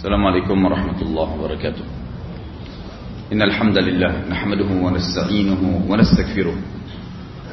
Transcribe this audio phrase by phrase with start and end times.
[0.00, 1.84] السلام عليكم ورحمة الله وبركاته.
[3.32, 6.56] إن الحمد لله نحمده ونستعينه ونستغفره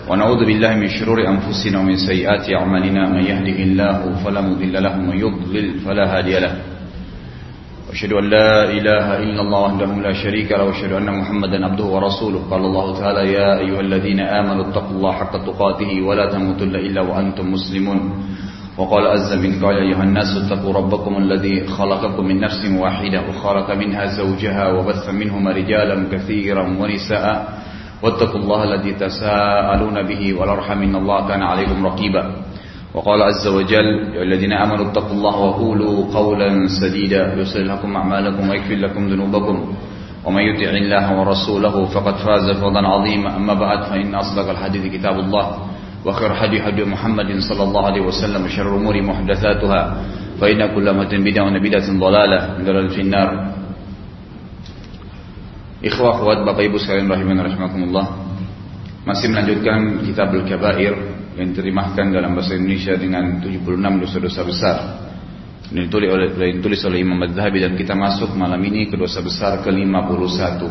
[0.07, 3.11] ونعوذ بالله من شرور أنفسنا ومن سيئات أعمالنا.
[3.11, 6.53] من يهده الله فلا مضل له ومن يضلل فلا هادي له.
[7.91, 12.47] وأشهد أن لا إله إلا الله وحده لا شريك له وأشهد أن محمدا عبده ورسوله.
[12.47, 17.51] قال الله تعالى يا أيها الذين آمنوا اتقوا الله حق تقاته ولا تموتن إلا وأنتم
[17.51, 17.99] مسلمون.
[18.77, 24.05] وقال عز من قال أيها الناس اتقوا ربكم الذي خلقكم من نفس واحدة وخلق منها
[24.05, 27.57] زوجها وبث منهما رجالا كثيرا ونساء
[28.03, 32.23] واتقوا الله الذي تساءلون به والأرحم إن الله كان عليكم رقيبا.
[32.93, 38.75] وقال عز وجل يا الذين آمنوا اتقوا الله وقولوا قولا سديدا يصلح لكم أعمالكم ويكفر
[38.75, 39.73] لكم ذنوبكم.
[40.25, 43.35] ومن يطع الله ورسوله فقد فاز فوزا عظيما.
[43.35, 45.57] أما بعد فإن أصدق الحديث كتاب الله.
[46.06, 49.80] وخير حديث حديث محمد صلى الله عليه وسلم وشر الأمور محدثاتها
[50.40, 53.30] فإن كل مت بدعة وبدعة ضلالة ضلال في النار
[55.82, 58.06] Ikhwah akhwat Bapak Ibu sekalian rahiman rahimakumullah.
[59.02, 60.94] Masih melanjutkan kitab Al-Kabair
[61.34, 63.66] yang diterjemahkan dalam bahasa Indonesia dengan 76
[64.06, 64.76] dosa-dosa besar.
[65.74, 69.58] Ini ditulis oleh, ditulis oleh Imam Madhabi dan kita masuk malam ini ke dosa besar
[69.66, 70.62] ke-51.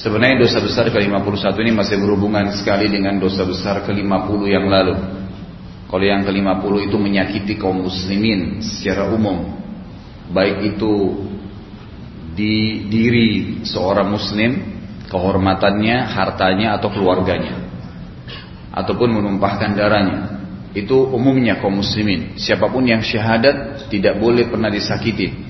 [0.00, 4.96] Sebenarnya dosa besar ke-51 ini masih berhubungan sekali dengan dosa besar ke-50 yang lalu.
[5.92, 9.60] Kalau yang ke-50 itu menyakiti kaum muslimin secara umum.
[10.32, 11.20] Baik itu
[12.32, 14.80] di diri seorang muslim,
[15.12, 17.60] kehormatannya, hartanya atau keluarganya.
[18.72, 20.40] Ataupun menumpahkan darahnya.
[20.72, 22.40] Itu umumnya kaum muslimin.
[22.40, 25.49] Siapa pun yang syahadat tidak boleh pernah disakiti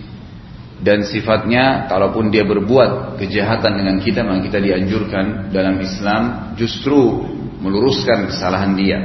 [0.80, 7.20] dan sifatnya kalaupun dia berbuat kejahatan dengan kita maka kita dianjurkan dalam Islam justru
[7.60, 8.98] meluruskan kesalahan dia.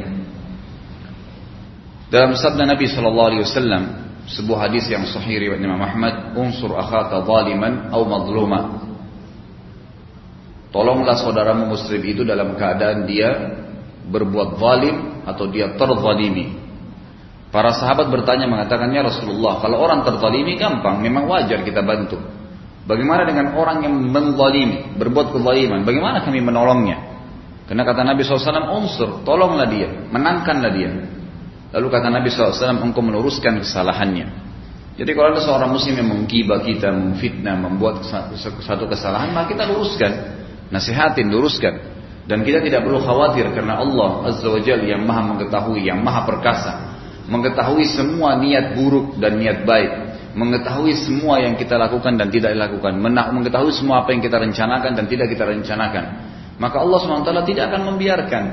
[2.08, 3.84] Dalam sabda Nabi sallallahu alaihi wasallam
[4.26, 8.62] sebuah hadis yang sahih riwayat Imam Ahmad, "Unsur akhaka zaliman aw madluma."
[10.72, 13.31] Tolonglah saudaramu muslim itu dalam keadaan dia
[14.12, 16.65] berbuat zalim atau dia terzalimi.
[17.55, 22.19] Para sahabat bertanya mengatakannya Rasulullah, kalau orang terzalimi gampang, memang wajar kita bantu.
[22.83, 25.88] Bagaimana dengan orang yang menzalimi, berbuat kezaliman?
[25.88, 27.16] Bagaimana kami menolongnya?
[27.63, 30.99] Karena kata Nabi SAW, unsur, tolonglah dia, menangkanlah dia.
[31.71, 34.27] Lalu kata Nabi SAW, engkau meluruskan kesalahannya.
[34.99, 38.03] Jadi kalau ada seorang muslim yang menggibah kita, memfitnah, membuat
[38.59, 40.11] satu kesalahan, maka kita luruskan.
[40.75, 41.79] Nasihatin, luruskan.
[42.27, 46.27] Dan kita tidak perlu khawatir karena Allah Azza wa Jalla yang maha mengetahui, yang maha
[46.27, 46.94] perkasa
[47.25, 49.91] mengetahui semua niat buruk dan niat baik,
[50.38, 55.06] mengetahui semua yang kita lakukan dan tidak dilakukan, mengetahui semua apa yang kita rencanakan dan
[55.09, 56.06] tidak kita rencanakan.
[56.56, 58.44] Maka Allah SWT tidak akan membiarkan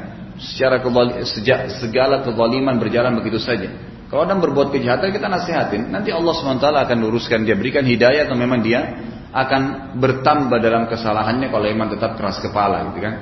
[0.42, 0.82] secara
[1.22, 3.70] sejak segala kezaliman berjalan begitu saja.
[4.10, 8.36] Kalau orang berbuat kejahatan kita nasihatin, nanti Allah SWT akan luruskan dia, berikan hidayah atau
[8.36, 9.00] memang dia
[9.32, 13.14] akan bertambah dalam kesalahannya kalau memang tetap keras kepala gitu kan.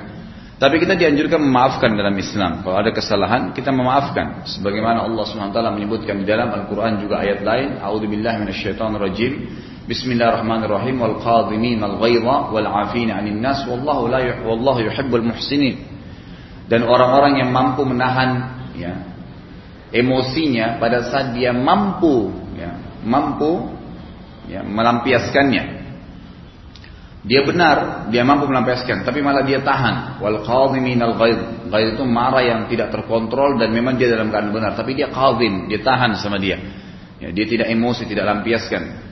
[0.61, 2.61] Tapi kita dianjurkan memaafkan dalam Islam.
[2.61, 4.45] Kalau ada kesalahan, kita memaafkan.
[4.45, 7.81] Sebagaimana Allah SWT menyebutkan di dalam Al-Quran juga ayat lain.
[7.81, 9.49] A'udzubillah minasyaitonirrajim.
[9.89, 11.01] Bismillahirrahmanirrahim.
[11.01, 15.81] Wal qadhimin al ghaidha wal afina 'anil nas wallahu la wallahu yuhibbul muhsinin.
[16.69, 19.01] Dan orang-orang yang mampu menahan ya,
[19.89, 23.65] emosinya pada saat dia mampu ya, mampu
[24.45, 25.80] ya, melampiaskannya
[27.21, 30.17] dia benar, dia mampu melampiaskan, tapi malah dia tahan.
[30.17, 31.69] Wal qadhiminal ghaidh.
[31.69, 35.69] Ghaidh itu marah yang tidak terkontrol dan memang dia dalam keadaan benar, tapi dia qadhim,
[35.69, 36.57] dia tahan sama dia.
[37.21, 39.11] Ya, dia tidak emosi, tidak lampiaskan.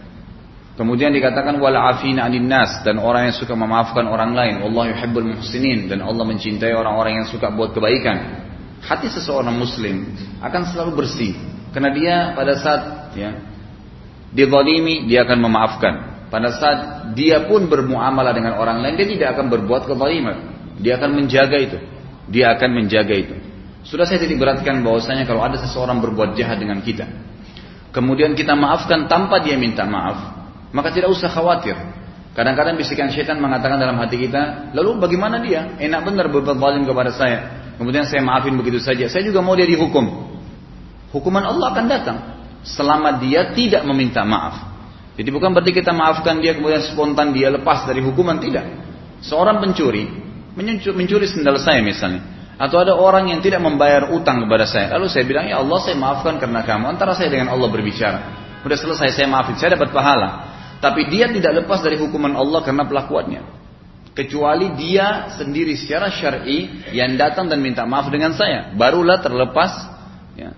[0.74, 4.64] Kemudian dikatakan wal afina 'anil nas dan orang yang suka memaafkan orang lain.
[4.64, 8.48] Allah yuhibbul muhsinin dan Allah mencintai orang-orang yang suka buat kebaikan.
[8.80, 10.08] Hati seseorang muslim
[10.40, 11.36] akan selalu bersih
[11.75, 12.81] karena dia pada saat
[13.12, 13.44] ya
[14.31, 15.94] dizalimi dia akan memaafkan.
[16.30, 16.80] Pada saat
[17.18, 20.38] dia pun bermuamalah dengan orang lain, dia tidak akan berbuat kezaliman.
[20.78, 21.78] Dia akan menjaga itu.
[22.30, 23.36] Dia akan menjaga itu.
[23.82, 27.10] Sudah saya titik beratkan bahwasanya kalau ada seseorang berbuat jahat dengan kita,
[27.90, 30.38] kemudian kita maafkan tanpa dia minta maaf,
[30.70, 31.74] maka tidak usah khawatir.
[32.38, 35.75] Kadang-kadang bisikan syaitan mengatakan dalam hati kita, lalu bagaimana dia?
[35.82, 37.40] Enak benar berbuat zalim kepada saya.
[37.82, 39.10] Kemudian saya maafin begitu saja.
[39.10, 40.06] Saya juga mau dia dihukum.
[41.10, 42.18] Hukuman Allah akan datang
[42.62, 44.69] selama dia tidak meminta maaf.
[45.19, 48.63] Jadi bukan berarti kita maafkan dia kemudian spontan dia lepas dari hukuman tidak.
[49.19, 50.07] Seorang pencuri
[50.95, 52.24] mencuri sendal saya misalnya,
[52.60, 55.95] atau ada orang yang tidak membayar utang kepada saya, lalu saya bilang ya Allah saya
[55.95, 56.95] maafkan karena kamu.
[56.95, 58.19] Antara saya dengan Allah berbicara,
[58.63, 60.48] sudah selesai saya maafin, saya dapat pahala.
[60.80, 63.44] Tapi dia tidak lepas dari hukuman Allah karena pelakuannya.
[64.15, 69.72] Kecuali dia sendiri secara syar'i yang datang dan minta maaf dengan saya, barulah terlepas.
[70.36, 70.56] Ya.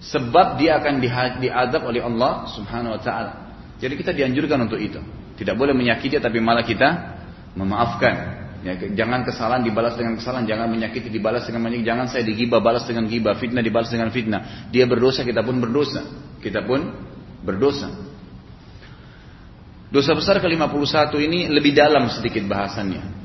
[0.00, 1.00] Sebab dia akan
[1.40, 3.47] diadab oleh Allah Subhanahu Wa Taala.
[3.78, 4.98] Jadi kita dianjurkan untuk itu.
[5.38, 6.88] Tidak boleh menyakiti tapi malah kita
[7.54, 8.14] memaafkan.
[8.58, 12.82] Ya, jangan kesalahan dibalas dengan kesalahan, jangan menyakiti dibalas dengan menyakiti, jangan saya digibah balas
[12.90, 14.66] dengan gibah, fitnah dibalas dengan fitnah.
[14.74, 16.02] Dia berdosa, kita pun berdosa.
[16.42, 16.90] Kita pun
[17.46, 17.86] berdosa.
[19.94, 23.18] Dosa besar ke-51 ini lebih dalam sedikit bahasannya.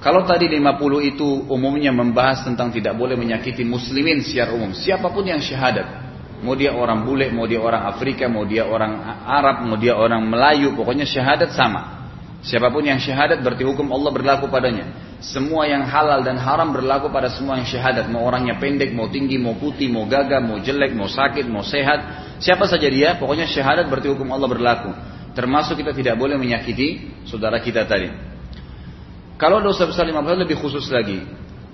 [0.00, 4.72] Kalau tadi 50 itu umumnya membahas tentang tidak boleh menyakiti muslimin secara umum.
[4.72, 6.07] Siapa pun yang syahadat.
[6.38, 8.94] Mau dia orang bule, mau dia orang Afrika, mau dia orang
[9.26, 11.98] Arab, mau dia orang Melayu, pokoknya syahadat sama.
[12.38, 14.86] Siapa pun yang syahadat berarti hukum Allah berlaku padanya.
[15.18, 18.06] Semua yang halal dan haram berlaku pada semua yang syahadat.
[18.06, 22.30] Mau orangnya pendek, mau tinggi, mau putih, mau gagah, mau jelek, mau sakit, mau sehat.
[22.38, 24.94] Siapa saja dia, pokoknya syahadat berarti hukum Allah berlaku.
[25.34, 28.06] Termasuk kita tidak boleh menyakiti saudara kita tadi.
[29.34, 31.18] Kalau dosa besar 50 lebih khusus lagi.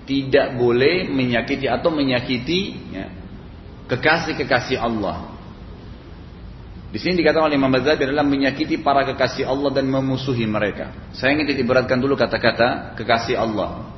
[0.05, 3.09] Tidak boleh menyakiti atau menyakiti ya,
[3.89, 5.35] kekasih-kekasih Allah.
[6.95, 10.95] Di sini dikatakan oleh Imam Ghazali adalah menyakiti para kekasih Allah dan memusuhi mereka.
[11.11, 13.91] Saya ingin diberatkan dulu kata-kata kekasih Allah.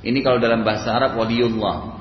[0.00, 2.00] Ini kalau dalam bahasa Arab waliullah.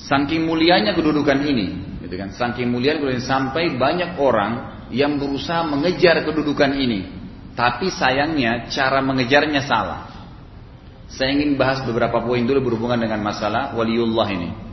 [0.00, 2.32] Saking mulianya kedudukan ini, gitu kan?
[2.32, 4.52] Saking mulianya kedudukan sampai banyak orang
[4.88, 7.04] yang berusaha mengejar kedudukan ini.
[7.52, 10.08] Tapi sayangnya cara mengejarnya salah.
[11.12, 14.65] Saya ingin bahas beberapa poin dulu berhubungan dengan masalah waliullah ini.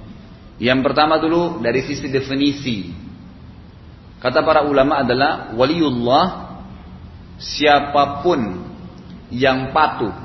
[0.61, 2.93] Yang pertama dulu dari sisi definisi.
[4.21, 6.25] Kata para ulama adalah waliullah
[7.41, 8.39] siapa pun
[9.33, 10.23] yang patuh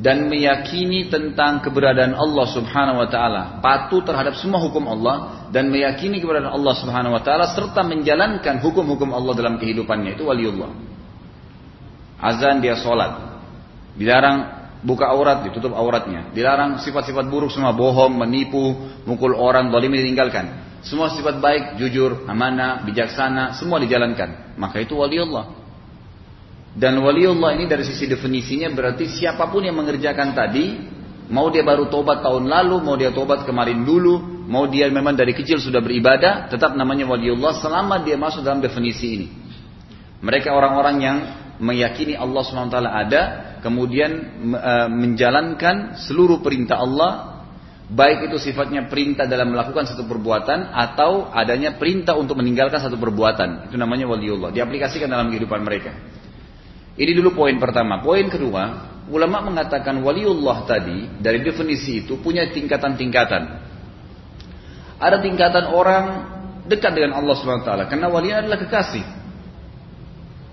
[0.00, 6.24] dan meyakini tentang keberadaan Allah Subhanahu wa taala, patuh terhadap semua hukum Allah dan meyakini
[6.24, 10.72] keberadaan Allah Subhanahu wa taala serta menjalankan hukum-hukum Allah dalam kehidupannya itu waliullah.
[12.16, 13.44] Azan dia sholat,
[14.00, 16.32] dilarang buka aurat, ditutup auratnya.
[16.32, 20.68] Dilarang sifat-sifat buruk semua, bohong, menipu, mukul orang, zalim ditinggalkan.
[20.80, 24.56] Semua sifat baik, jujur, amanah, bijaksana, semua dijalankan.
[24.56, 25.52] Maka itu wali Allah.
[26.72, 30.80] Dan wali Allah ini dari sisi definisinya berarti siapa pun yang mengerjakan tadi,
[31.28, 35.36] mau dia baru tobat tahun lalu, mau dia tobat kemarin dulu, mau dia memang dari
[35.36, 39.26] kecil sudah beribadah, tetap namanya wali Allah selama dia masuk dalam definisi ini.
[40.20, 41.16] Mereka orang-orang yang
[41.60, 43.22] meyakini Allah SWT ada,
[43.60, 44.10] kemudian
[44.56, 47.44] e, menjalankan seluruh perintah Allah,
[47.92, 53.68] baik itu sifatnya perintah dalam melakukan satu perbuatan atau adanya perintah untuk meninggalkan satu perbuatan.
[53.68, 54.50] Itu namanya waliullah.
[54.50, 55.92] Diaplikasikan dalam kehidupan mereka.
[56.96, 58.00] Ini dulu poin pertama.
[58.00, 63.42] Poin kedua, ulama mengatakan waliullah tadi dari definisi itu punya tingkatan-tingkatan.
[65.00, 66.04] Ada tingkatan orang
[66.68, 69.19] dekat dengan Allah SWT karena wali adalah kekasih.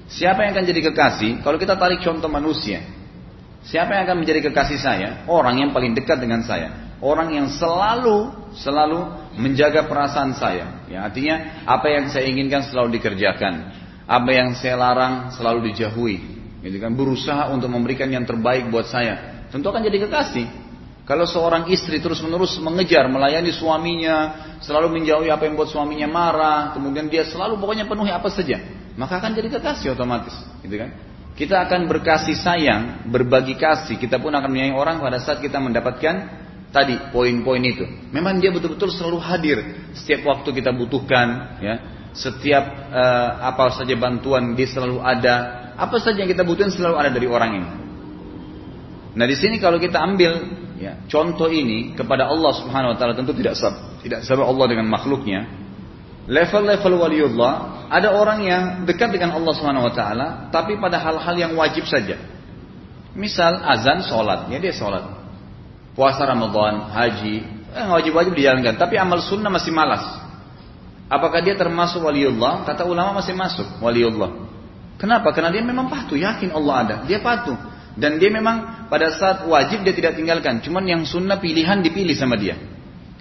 [0.07, 1.31] Siapa yang akan jadi kekasih?
[1.43, 2.79] Kalau kita tarik contoh manusia,
[3.67, 5.09] siapa yang akan menjadi kekasih saya?
[5.27, 9.03] Orang yang paling dekat dengan saya, orang yang selalu selalu
[9.35, 10.87] menjaga perasaan saya.
[10.87, 13.75] Ya, artinya apa yang saya inginkan selalu dikerjakan,
[14.07, 16.39] apa yang saya larang selalu dijauhi.
[16.63, 16.95] Gitu kan?
[16.95, 19.43] Berusaha untuk memberikan yang terbaik buat saya.
[19.51, 20.47] Tentu akan jadi kekasih.
[21.03, 24.15] Kalau seorang istri terus-menerus mengejar, melayani suaminya,
[24.59, 28.59] selalu menjauhi apa yang buat suaminya marah, kemudian dia selalu pokoknya penuhi apa saja
[28.97, 30.33] maka akan jadi kekasih otomatis,
[30.65, 30.89] gitu kan?
[31.37, 36.15] Kita akan berkasih sayang, berbagi kasih, kita pun akan menyayangi orang pada saat kita mendapatkan
[36.73, 37.85] tadi poin-poin itu.
[38.09, 39.57] Memang dia betul-betul selalu hadir
[39.93, 41.27] setiap waktu kita butuhkan,
[41.61, 41.75] ya.
[42.17, 47.09] Setiap uh, apa saja bantuan dia selalu ada, apa saja yang kita butuhkan selalu ada
[47.13, 47.69] dari orang ini.
[49.13, 50.41] Nah di sini kalau kita ambil
[50.81, 54.89] ya, contoh ini kepada Allah Subhanahu Wa Taala tentu tidak sab, tidak sama Allah dengan
[54.89, 55.66] makhluknya,
[56.27, 61.51] level-level waliullah ada orang yang dekat dengan Allah Subhanahu wa taala tapi pada hal-hal yang
[61.55, 62.19] wajib saja.
[63.17, 65.01] Misal azan sholat, ya dia sholat.
[65.97, 67.35] Puasa Ramadan, haji,
[67.73, 70.05] eh, wajib-wajib dijalankan, tapi amal sunnah masih malas.
[71.07, 72.67] Apakah dia termasuk waliullah?
[72.67, 74.45] Kata ulama masih masuk waliullah.
[74.99, 75.31] Kenapa?
[75.31, 76.95] Karena dia memang patuh, yakin Allah ada.
[77.07, 77.55] Dia patuh.
[77.97, 80.61] Dan dia memang pada saat wajib dia tidak tinggalkan.
[80.61, 82.53] Cuman yang sunnah pilihan dipilih sama dia.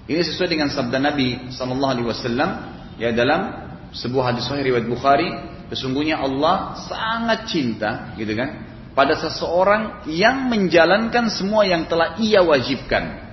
[0.04, 2.50] Ini sesuai dengan sabda Nabi Sallallahu Alaihi Wasallam
[2.96, 5.28] Ya dalam sebuah hadis sahih riwayat Bukhari,
[5.72, 13.28] sesungguhnya Allah sangat cinta, gitu kan, pada seseorang yang menjalankan semua yang telah ia wajibkan.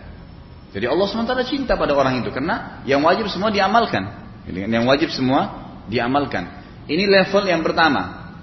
[0.73, 4.03] Jadi Allah SWT cinta pada orang itu karena yang wajib semua diamalkan.
[4.49, 4.69] Gitu kan?
[4.73, 5.41] Yang wajib semua
[5.87, 6.43] diamalkan.
[6.89, 8.33] Ini level yang pertama.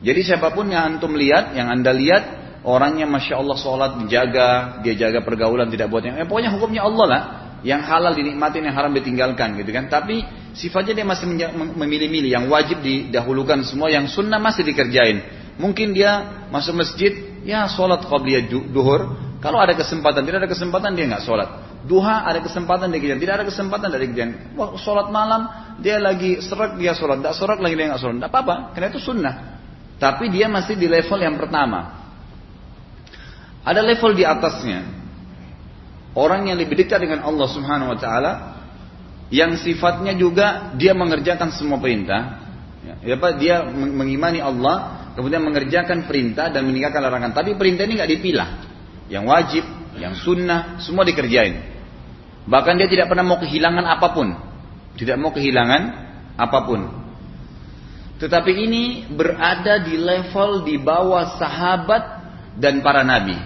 [0.00, 2.22] Jadi siapa pun yang antum lihat, yang anda lihat,
[2.62, 7.06] orangnya masya Allah sholat dijaga, dia jaga pergaulan tidak buat yang, eh, pokoknya hukumnya Allah
[7.08, 7.22] lah.
[7.60, 9.92] Yang halal dinikmatin, yang haram ditinggalkan gitu kan.
[9.92, 11.26] Tapi sifatnya dia masih
[11.76, 12.30] memilih-milih.
[12.32, 15.22] Yang wajib didahulukan semua, yang sunnah masih dikerjain.
[15.60, 19.30] Mungkin dia masuk masjid, ya sholat qabliyah duhur.
[19.40, 21.48] Kalau ada kesempatan, tidak ada kesempatan dia nggak sholat.
[21.80, 24.52] Duha ada kesempatan dia kerjain, tidak ada kesempatan dari kerjaan.
[24.52, 25.48] Wah, sholat malam
[25.80, 29.00] dia lagi serak dia sholat, tidak serak lagi dia nggak sholat, tidak apa-apa, karena itu
[29.00, 29.34] sunnah.
[29.96, 32.00] Tapi dia masih di level yang pertama.
[33.64, 34.80] Ada level di atasnya.
[36.16, 38.32] Orang yang lebih dekat dengan Allah Subhanahu Wa Taala,
[39.30, 42.50] yang sifatnya juga dia mengerjakan semua perintah.
[43.06, 43.38] Ya, apa?
[43.38, 47.30] Dia mengimani Allah, kemudian mengerjakan perintah dan meninggalkan larangan.
[47.30, 48.48] Tapi perintah ini nggak dipilah.
[49.06, 49.64] Yang wajib,
[50.02, 51.62] yang sunnah, semua dikerjain.
[52.50, 54.28] Bahkan dia tidak pernah mau kehilangan apa pun.
[54.98, 55.82] Tidak mau kehilangan
[56.34, 56.80] apa pun.
[58.18, 62.02] Tetapi ini berada di level di bawah sahabat
[62.58, 63.38] dan para nabi.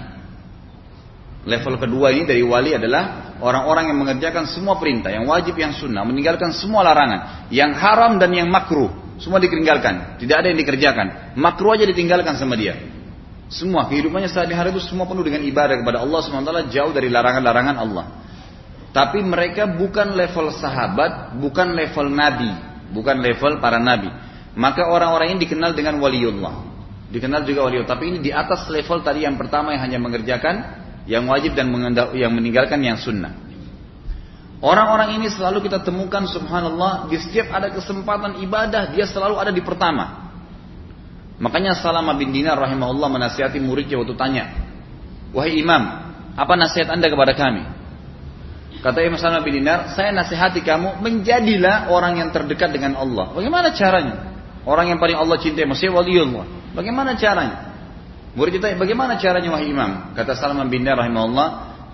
[1.44, 6.02] Level kedua ini dari wali adalah orang-orang yang mengerjakan semua perintah, yang wajib, yang sunnah,
[6.06, 11.06] meninggalkan semua larangan, yang haram dan yang makruh, semua ditinggalkan, tidak ada yang dikerjakan,
[11.38, 12.78] makruh aja ditinggalkan sama dia.
[13.46, 18.06] Semua kehidupannya sehari-hari itu semua penuh dengan ibadah kepada Allah SWT jauh dari larangan-larangan Allah.
[18.94, 22.50] Tapi mereka bukan level sahabat, bukan level nabi,
[22.94, 24.10] bukan level para nabi.
[24.54, 26.62] Maka orang-orang ini dikenal dengan waliullah.
[27.10, 27.90] Dikenal juga waliullah.
[27.90, 31.68] Tapi ini di atas level tadi yang pertama yang hanya mengerjakan yang wajib dan
[32.16, 33.44] yang meninggalkan yang sunnah.
[34.64, 39.60] Orang-orang ini selalu kita temukan subhanallah di setiap ada kesempatan ibadah dia selalu ada di
[39.60, 40.32] pertama.
[41.36, 44.44] Makanya Salama bin Dinar rahimahullah menasihati muridnya waktu tanya,
[45.36, 45.82] "Wahai imam,
[46.32, 47.60] apa nasihat Anda kepada kami?"
[48.80, 53.72] Kata Imam Salama bin Dinar, "Saya nasihati kamu menjadilah orang yang terdekat dengan Allah." Bagaimana
[53.76, 54.32] caranya?
[54.64, 56.72] Orang yang paling Allah cintai, maksudnya waliullah.
[56.72, 57.73] Bagaimana caranya?
[58.34, 60.14] Murid ditanya, bagaimana caranya wahai imam?
[60.18, 61.48] Kata Salama bin Dinar rahimahullah,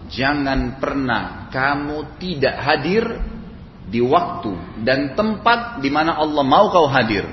[0.09, 3.05] "Jangan pernah kamu tidak hadir
[3.93, 7.29] di waktu dan tempat di mana Allah mau kau hadir."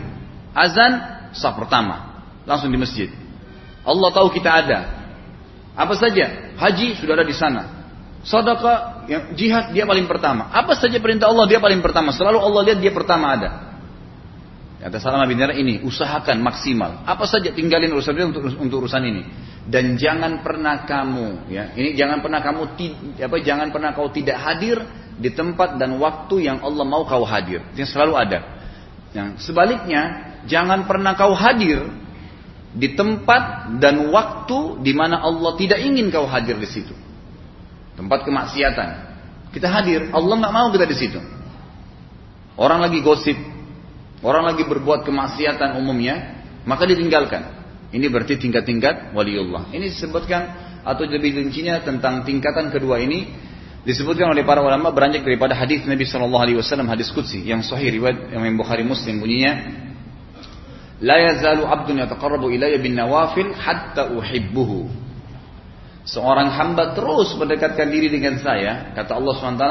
[0.52, 3.08] Azan sah pertama, langsung di masjid.
[3.88, 4.80] Allah tahu kita ada.
[5.78, 7.64] Apa saja, haji sudah ada di sana.
[8.28, 10.52] Sedekah, ya, jihad dia paling pertama.
[10.52, 12.12] Apa saja perintah Allah dia paling pertama.
[12.12, 13.67] Selalu Allah lihat dia pertama ada.
[14.78, 17.02] Kata Salam bin ini, usahakan maksimal.
[17.02, 19.26] Apa saja tinggalin urusan dia untuk, untuk urusan ini.
[19.66, 22.78] Dan jangan pernah kamu, ya, ini jangan pernah kamu,
[23.18, 24.78] apa, jangan pernah kau tidak hadir
[25.18, 27.66] di tempat dan waktu yang Allah mau kau hadir.
[27.74, 28.40] Yang selalu ada.
[29.18, 30.02] Yang sebaliknya,
[30.46, 31.82] jangan pernah kau hadir
[32.78, 36.94] di tempat dan waktu di mana Allah tidak ingin kau hadir di situ.
[37.98, 38.90] Tempat kemaksiatan.
[39.50, 41.18] Kita hadir, Allah nggak mau kita di situ.
[42.54, 43.57] Orang lagi gosip,
[44.26, 47.58] orang lagi berbuat kemaksiatan umumnya, maka ditinggalkan.
[47.94, 49.72] Ini berarti tingkat-tingkat waliullah.
[49.72, 50.42] Ini disebutkan
[50.84, 53.32] atau lebih rincinya tentang tingkatan kedua ini
[53.88, 57.88] disebutkan oleh para ulama beranjak daripada hadis Nabi Shallallahu Alaihi Wasallam hadis qudsi yang sahih
[57.88, 59.64] riwayat yang Bukhari Muslim bunyinya
[61.00, 64.90] yazalu abdun yataqarrabu ilayya bin nawafil hatta uhibbuhu.
[66.08, 69.68] Seorang hamba terus mendekatkan diri dengan saya, kata Allah SWT,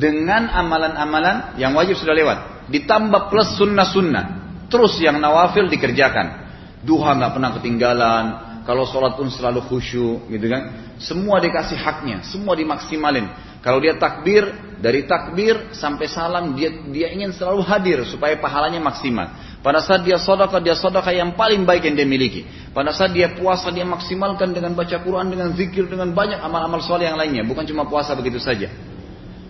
[0.00, 2.38] dengan amalan-amalan yang wajib sudah lewat.
[2.68, 4.24] Ditambah plus sunnah-sunnah.
[4.72, 6.44] Terus yang nawafil dikerjakan.
[6.84, 8.24] Duha nggak pernah ketinggalan.
[8.64, 10.96] Kalau sholat pun selalu khusyuk, gitu kan.
[10.96, 13.28] Semua dikasih haknya, semua dimaksimalin.
[13.60, 14.48] Kalau dia takbir,
[14.80, 19.32] dari takbir sampai salam dia dia ingin selalu hadir supaya pahalanya maksimal.
[19.64, 22.44] Pada saat dia sodaka, dia sodaka yang paling baik yang dia miliki.
[22.76, 27.08] Pada saat dia puasa, dia maksimalkan dengan baca Quran, dengan zikir, dengan banyak amal-amal soleh
[27.08, 27.48] yang lainnya.
[27.48, 28.68] Bukan cuma puasa begitu saja.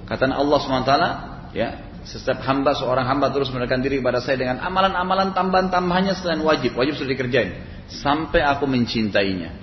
[0.06, 0.92] Kata Allah SWT,
[1.50, 1.68] ya,
[2.04, 6.76] setiap hamba, seorang hamba terus menekan diri kepada saya dengan amalan-amalan tambahan-tambahannya selain wajib.
[6.76, 7.50] Wajib sudah dikerjain.
[7.88, 9.56] Sampai aku mencintainya.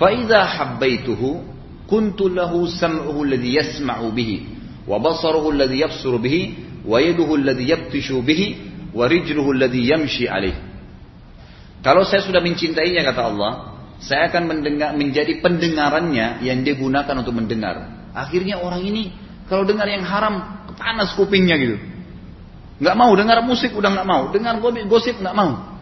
[0.00, 4.36] Faidah habbaituhu kuntu lahu sam'uhu alladhi yasma'u bihi
[4.88, 6.42] wa basaruhu alladhi yabsuru bihi
[6.84, 8.46] wa yaduhu alladhi yabtishu bihi
[8.92, 10.56] wa rijluhu alladhi yamshi alaih
[11.84, 13.52] kalau saya sudah mencintainya kata Allah
[14.00, 19.12] saya akan mendengar, menjadi pendengarannya yang dia gunakan untuk mendengar akhirnya orang ini
[19.50, 21.76] kalau dengar yang haram panas kupingnya gitu
[22.80, 24.58] nggak mau dengar musik udah nggak mau dengar
[24.88, 25.74] gosip nggak mau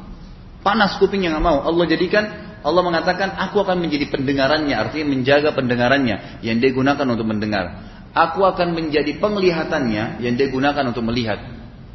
[0.60, 2.24] panas kupingnya nggak mau Allah jadikan
[2.62, 7.90] Allah mengatakan, aku akan menjadi pendengarannya, artinya menjaga pendengarannya yang dia gunakan untuk mendengar.
[8.14, 11.42] Aku akan menjadi penglihatannya yang dia gunakan untuk melihat.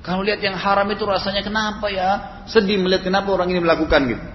[0.03, 2.43] Kalau lihat yang haram itu rasanya kenapa ya?
[2.51, 4.25] Sedih melihat kenapa orang ini melakukan gitu.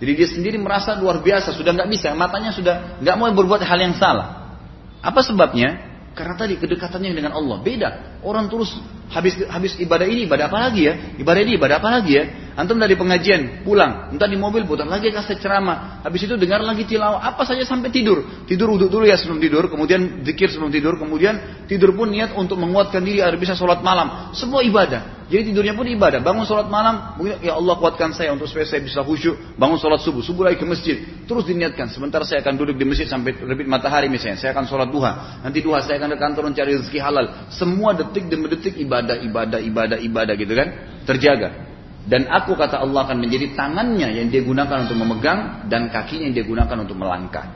[0.00, 3.78] Jadi dia sendiri merasa luar biasa, sudah nggak bisa, matanya sudah nggak mau berbuat hal
[3.80, 4.56] yang salah.
[5.04, 5.93] Apa sebabnya?
[6.14, 7.90] Karena tadi kedekatannya dengan Allah beda.
[8.22, 8.70] Orang terus
[9.10, 10.94] habis habis ibadah ini ibadah apa lagi ya?
[11.18, 12.24] Ibadah ini ibadah apa lagi ya?
[12.54, 16.06] Antum dari pengajian pulang, entah di mobil putar lagi kasih ceramah.
[16.06, 18.46] Habis itu dengar lagi tilawah, apa saja sampai tidur.
[18.46, 22.54] Tidur uduk dulu ya sebelum tidur, kemudian zikir sebelum tidur, kemudian tidur pun niat untuk
[22.62, 24.30] menguatkan diri agar bisa sholat malam.
[24.38, 25.26] Semua ibadah.
[25.26, 26.22] Jadi tidurnya pun ibadah.
[26.22, 29.58] Bangun sholat malam, ya Allah kuatkan saya untuk supaya saya bisa khusyuk.
[29.58, 31.02] Bangun sholat subuh, subuh lagi ke masjid.
[31.26, 34.38] Terus diniatkan, sebentar saya akan duduk di masjid sampai terbit matahari misalnya.
[34.38, 35.42] Saya akan sholat duha.
[35.42, 37.50] Nanti duha saya akan ke kantor mencari rezeki halal.
[37.50, 40.68] Semua detik demi detik ibadah, ibadah, ibadah, ibadah gitu kan.
[41.02, 41.73] Terjaga.
[42.04, 46.36] Dan aku kata Allah akan menjadi tangannya yang dia gunakan untuk memegang dan kakinya yang
[46.36, 47.48] dia gunakan untuk melangkah.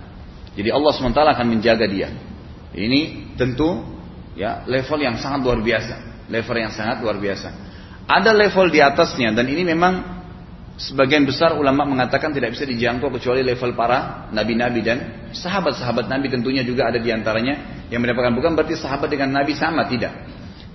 [0.57, 2.09] Jadi Allah SWT akan menjaga dia.
[2.73, 3.85] Ini tentu
[4.33, 7.49] ya level yang sangat luar biasa level yang sangat luar biasa.
[8.09, 10.17] Ada level di atasnya dan ini memang
[10.79, 16.63] sebagian besar ulama mengatakan tidak bisa dijangkau kecuali level para nabi-nabi dan sahabat-sahabat nabi tentunya
[16.63, 20.15] juga ada di antaranya yang mendapatkan bukan berarti sahabat dengan nabi sama tidak.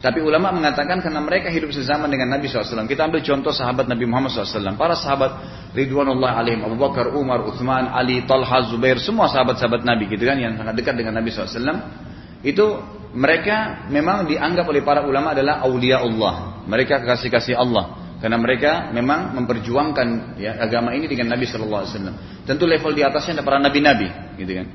[0.04, 2.84] Tapi ulama mengatakan karena mereka hidup sezaman dengan Nabi SAW.
[2.92, 4.76] Kita ambil contoh sahabat Nabi Muhammad SAW.
[4.76, 5.32] Para sahabat
[5.72, 6.60] Ridwanullah alaihim.
[6.68, 9.00] Abu Bakar, Umar, Uthman, Ali, Talha, Zubair.
[9.00, 10.36] Semua sahabat-sahabat Nabi gitu kan.
[10.36, 11.56] Yang sangat dekat dengan Nabi SAW.
[12.44, 12.84] Itu
[13.16, 16.60] mereka memang dianggap oleh para ulama adalah aulia Allah.
[16.68, 18.04] Mereka kekasih-kasih Allah.
[18.20, 22.44] Karena mereka memang memperjuangkan ya, agama ini dengan Nabi Wasallam.
[22.48, 24.68] Tentu level di atasnya ada para nabi-nabi, gitu kan.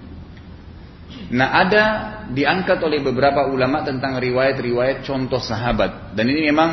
[1.29, 1.85] Nah ada
[2.33, 6.17] diangkat oleh beberapa ulama tentang riwayat-riwayat contoh sahabat.
[6.17, 6.71] Dan ini memang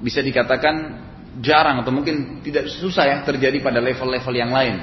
[0.00, 1.04] bisa dikatakan
[1.40, 4.76] jarang atau mungkin tidak susah ya terjadi pada level-level yang lain.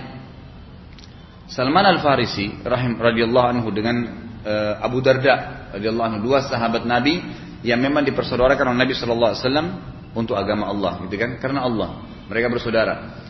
[1.48, 3.96] Salman Al Farisi rahim radhiyallahu anhu dengan
[4.44, 7.24] uh, Abu Darda radhiyallahu anhu dua sahabat Nabi
[7.66, 9.68] yang memang dipersaudarakan oleh Nabi sallallahu alaihi wasallam
[10.14, 11.38] untuk agama Allah gitu kan?
[11.42, 12.04] Karena Allah.
[12.28, 13.24] Mereka bersaudara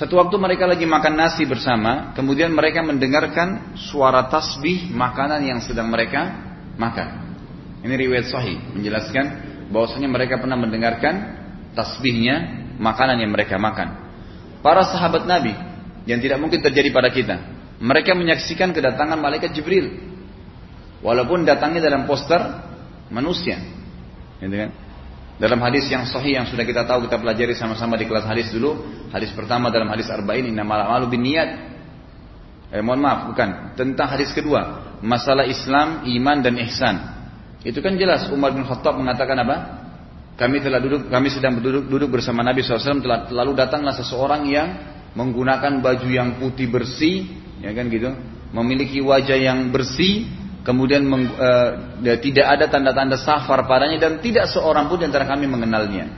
[0.00, 5.92] satu waktu mereka lagi makan nasi bersama kemudian mereka mendengarkan suara tasbih makanan yang sedang
[5.92, 6.32] mereka
[6.80, 7.36] makan
[7.84, 9.24] ini riwayat sahih menjelaskan
[9.68, 11.14] bahwasanya mereka pernah mendengarkan
[11.76, 14.08] tasbihnya makanan yang mereka makan
[14.64, 15.52] para sahabat Nabi
[16.08, 17.36] yang tidak mungkin terjadi pada kita
[17.76, 20.10] mereka menyaksikan kedatangan malaikat Jibril
[21.00, 22.40] Walaupun datangnya dalam poster
[23.08, 23.56] manusia.
[24.40, 24.70] Gitu kan?
[25.40, 28.76] Dalam hadis yang sahih yang sudah kita tahu kita pelajari sama-sama di kelas hadis dulu,
[29.08, 31.50] hadis pertama dalam hadis arba'in innamal a'malu binniyat.
[32.76, 33.72] Eh, mohon maaf, bukan.
[33.72, 36.96] Tentang hadis kedua, masalah Islam, iman dan ihsan.
[37.64, 39.56] Itu kan jelas Umar bin Khattab mengatakan apa?
[40.36, 43.00] Kami telah duduk, kami sedang duduk, duduk bersama Nabi SAW.
[43.00, 44.68] Telah, lalu datanglah seseorang yang
[45.16, 47.32] menggunakan baju yang putih bersih,
[47.64, 48.12] ya kan gitu,
[48.52, 50.28] memiliki wajah yang bersih,
[50.62, 51.70] kemudian meng, uh,
[52.20, 56.08] tidak ada tanda-tanda safar padanya dan tidak seorang pun di antara kami mengenalnya.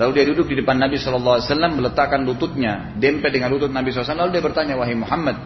[0.00, 1.44] Lalu dia duduk di depan Nabi SAW
[1.76, 5.36] meletakkan lututnya dempet dengan lutut Nabi SAW lalu dia bertanya wahai Muhammad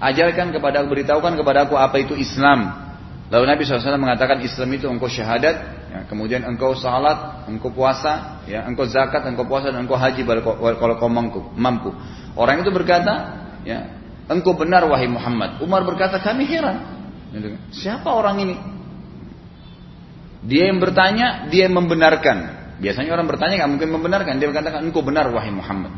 [0.00, 2.84] ajarkan kepada aku beritahukan kepada aku apa itu Islam.
[3.26, 5.56] Lalu Nabi SAW mengatakan Islam itu engkau syahadat,
[5.90, 10.94] ya, kemudian engkau salat, engkau puasa, ya, engkau zakat, engkau puasa dan engkau haji kalau
[10.94, 11.90] kau mampu.
[12.38, 13.98] Orang itu berkata, ya,
[14.30, 15.58] engkau benar wahai Muhammad.
[15.58, 16.95] Umar berkata kami heran.
[17.36, 17.60] Gitu kan.
[17.70, 18.56] Siapa orang ini?
[20.46, 22.38] Dia yang bertanya, dia yang membenarkan.
[22.80, 24.32] Biasanya orang bertanya nggak mungkin membenarkan.
[24.40, 25.92] Dia berkata, engkau benar wahai Muhammad.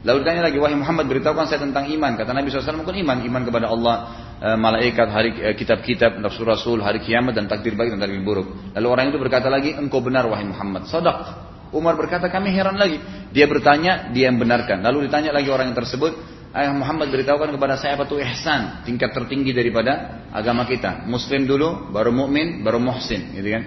[0.00, 2.16] Lalu ditanya lagi, wahai Muhammad beritahukan saya tentang iman.
[2.16, 3.20] Kata Nabi SAW mungkin iman.
[3.20, 3.94] Iman kepada Allah,
[4.40, 8.72] eh, malaikat, hari eh, kitab-kitab, nafsu rasul, hari kiamat dan takdir baik dan takdir buruk.
[8.72, 10.88] Lalu orang itu berkata lagi, engkau benar wahai Muhammad.
[10.88, 11.50] Sadaq.
[11.76, 12.98] Umar berkata kami heran lagi.
[13.30, 14.80] Dia bertanya, dia yang benarkan.
[14.80, 16.16] Lalu ditanya lagi orang yang tersebut,
[16.50, 21.06] Ayah Muhammad beritahukan kepada saya apa itu ihsan, tingkat tertinggi daripada agama kita.
[21.06, 23.62] Muslim dulu, baru mukmin, baru muhsin, gitu kan.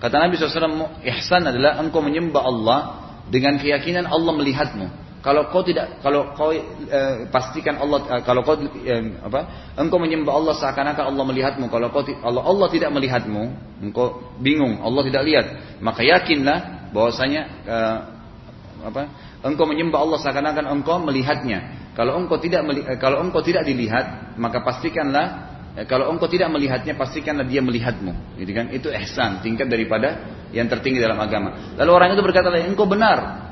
[0.00, 2.78] Kata Nabi SAW, ihsan adalah engkau menyembah Allah
[3.28, 4.86] dengan keyakinan Allah melihatmu.
[5.22, 10.34] Kalau kau tidak, kalau kau e, pastikan Allah, e, kalau kau e, apa, engkau menyembah
[10.34, 11.70] Allah seakan-akan Allah melihatmu.
[11.70, 13.42] Kalau kau Allah Allah tidak melihatmu,
[13.86, 15.46] engkau bingung, Allah tidak lihat,
[15.78, 17.76] maka yakinlah bahwasanya e,
[18.82, 19.02] apa,
[19.46, 21.81] engkau menyembah Allah seakan-akan engkau melihatnya.
[21.92, 25.26] Kalau engkau tidak eh, kalau engkau tidak dilihat, maka pastikanlah
[25.76, 28.40] eh, kalau engkau tidak melihatnya, pastikanlah dia melihatmu.
[28.40, 28.66] Gitu kan?
[28.72, 31.76] Itu ihsan, tingkat daripada yang tertinggi dalam agama.
[31.76, 33.50] Lalu orang itu berkata, engkau benar.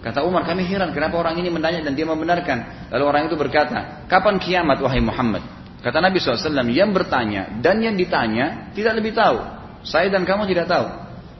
[0.00, 2.88] Kata Umar, kami heran kenapa orang ini menanya dan dia membenarkan.
[2.88, 5.44] Lalu orang itu berkata, kapan kiamat wahai Muhammad?
[5.84, 9.40] Kata Nabi SAW, yang bertanya dan yang ditanya tidak lebih tahu.
[9.84, 10.88] Saya dan kamu tidak tahu.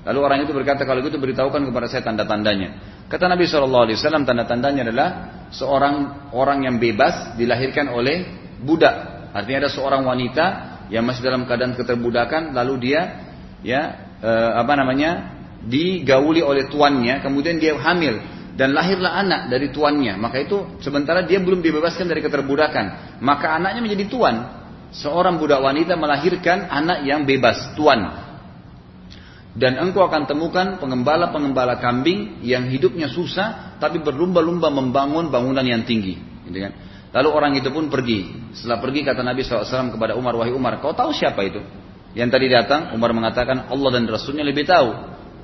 [0.09, 2.69] Lalu orang itu berkata, kalau gitu beritahukan kepada saya tanda-tandanya.
[3.09, 3.89] Kata Nabi SAW,
[4.25, 5.09] tanda-tandanya adalah
[5.51, 8.27] seorang orang yang bebas dilahirkan oleh
[8.63, 9.31] budak.
[9.31, 10.47] Artinya ada seorang wanita
[10.91, 13.01] yang masih dalam keadaan keterbudakan, lalu dia
[13.63, 18.19] ya e, apa namanya digauli oleh tuannya, kemudian dia hamil
[18.59, 20.19] dan lahirlah anak dari tuannya.
[20.19, 24.37] Maka itu sementara dia belum dibebaskan dari keterbudakan, maka anaknya menjadi tuan.
[24.91, 28.30] Seorang budak wanita melahirkan anak yang bebas, tuan.
[29.51, 36.15] Dan engkau akan temukan pengembala-pengembala kambing yang hidupnya susah tapi berlumba-lumba membangun bangunan yang tinggi.
[36.47, 36.73] Gitu kan?
[37.11, 38.31] Lalu orang itu pun pergi.
[38.55, 41.59] Setelah pergi kata Nabi SAW kepada Umar, wahai Umar, kau tahu siapa itu?
[42.15, 44.89] Yang tadi datang, Umar mengatakan Allah dan Rasulnya lebih tahu.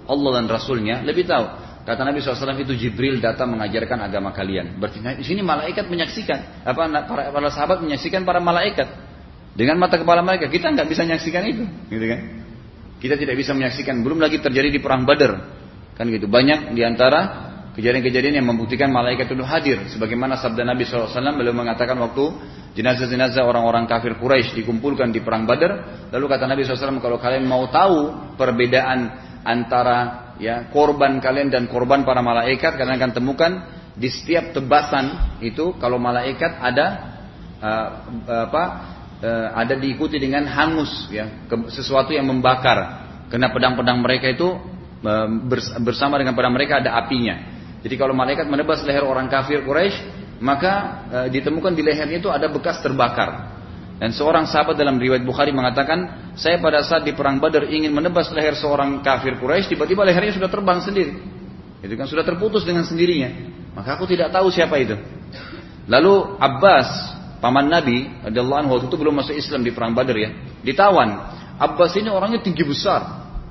[0.06, 1.66] Allah dan Rasulnya lebih tahu.
[1.86, 4.78] Kata Nabi SAW itu Jibril datang mengajarkan agama kalian.
[4.78, 6.66] Berarti di sini malaikat menyaksikan.
[6.66, 8.86] Apa para, para sahabat menyaksikan para malaikat
[9.54, 10.50] dengan mata kepala mereka.
[10.50, 12.45] Kita nggak bisa menyaksikan itu, gitu kan?
[12.96, 14.00] Kita tidak bisa menyaksikan.
[14.00, 15.32] Belum lagi terjadi di perang Badar,
[15.94, 16.28] kan gitu.
[16.28, 22.00] Banyak di antara kejadian-kejadian yang membuktikan malaikat itu hadir sebagaimana sabda Nabi SAW beliau mengatakan
[22.00, 22.24] waktu
[22.72, 27.68] jenazah-jenazah orang-orang kafir Quraisy dikumpulkan di perang Badar lalu kata Nabi SAW kalau kalian mau
[27.68, 29.12] tahu perbedaan
[29.44, 33.52] antara ya korban kalian dan korban para malaikat kalian akan temukan
[33.92, 36.86] di setiap tebasan itu kalau malaikat ada
[37.60, 37.88] uh,
[38.48, 38.64] apa
[39.22, 44.48] uh, ada diikuti dengan hangus ya sesuatu yang membakar karena pedang-pedang mereka itu
[45.04, 45.28] uh,
[45.80, 49.94] bersama dengan pedang mereka ada apinya jadi kalau malaikat menebas leher orang kafir Quraisy,
[50.42, 53.54] maka e, ditemukan di lehernya itu ada bekas terbakar.
[54.02, 58.34] Dan seorang sahabat dalam riwayat Bukhari mengatakan, saya pada saat di perang Badar ingin menebas
[58.34, 61.14] leher seorang kafir Quraisy, tiba-tiba lehernya sudah terbang sendiri.
[61.78, 63.54] Itu kan sudah terputus dengan sendirinya.
[63.78, 64.98] Maka aku tidak tahu siapa itu.
[65.86, 66.90] Lalu Abbas,
[67.38, 70.30] paman Nabi, radhiyallahu anhu waktu itu belum masuk Islam di perang Badar ya,
[70.64, 71.08] ditawan.
[71.56, 73.00] Abbas ini orangnya tinggi besar,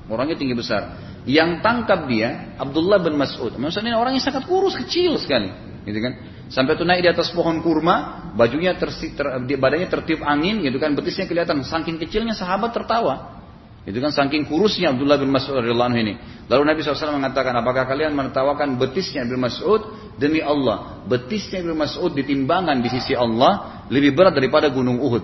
[0.09, 1.01] orangnya tinggi besar.
[1.25, 3.57] Yang tangkap dia Abdullah bin Mas'ud.
[3.57, 5.49] Maksudnya orangnya sangat kurus, kecil sekali,
[5.89, 6.13] gitu kan?
[6.53, 9.25] Sampai tuh naik di atas pohon kurma, bajunya ter, ter,
[9.57, 10.93] badannya tertiup angin, gitu kan?
[10.93, 11.65] Betisnya kelihatan.
[11.65, 13.44] Saking kecilnya sahabat tertawa.
[13.85, 16.13] Itu kan saking kurusnya Abdullah bin Mas'ud radhiyallahu anhu ini.
[16.49, 19.85] Lalu Nabi SAW mengatakan, apakah kalian menertawakan betisnya bin Mas'ud
[20.17, 21.05] demi Allah?
[21.05, 25.23] Betisnya bin Mas'ud ditimbangan di sisi Allah lebih berat daripada gunung Uhud.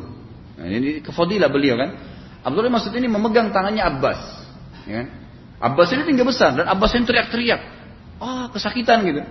[0.61, 1.89] Nah, ini kefadilah beliau kan.
[2.45, 4.21] Abdullah bin Mas'ud ini memegang tangannya Abbas.
[4.85, 5.07] Ya kan?
[5.61, 7.61] Abbas ini tinggi besar dan Abbas ini teriak-teriak.
[8.21, 9.25] Ah, oh, kesakitan gitu.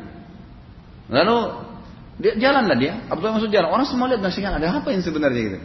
[1.10, 1.36] Lalu
[2.18, 3.70] dia jalanlah dia, Abdullah masuk jalan.
[3.70, 5.58] Orang semua lihat nasihat ada apa yang sebenarnya gitu.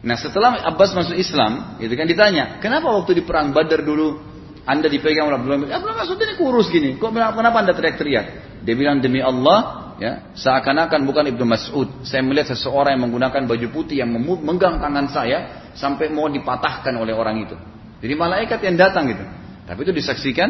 [0.00, 4.16] Nah setelah Abbas masuk Islam, itu kan ditanya, kenapa waktu di perang Badar dulu
[4.64, 5.76] anda dipegang oleh Abdullah?
[5.76, 8.26] Abdullah Mas'ud ini kurus gini, kok kenapa anda teriak-teriak?
[8.64, 11.88] Dia bilang demi Allah, ya seakan-akan bukan Ibnu Mas'ud.
[12.08, 17.12] Saya melihat seseorang yang menggunakan baju putih yang memegang tangan saya sampai mau dipatahkan oleh
[17.12, 17.56] orang itu.
[18.00, 19.24] Jadi malaikat yang datang gitu.
[19.68, 20.48] Tapi itu disaksikan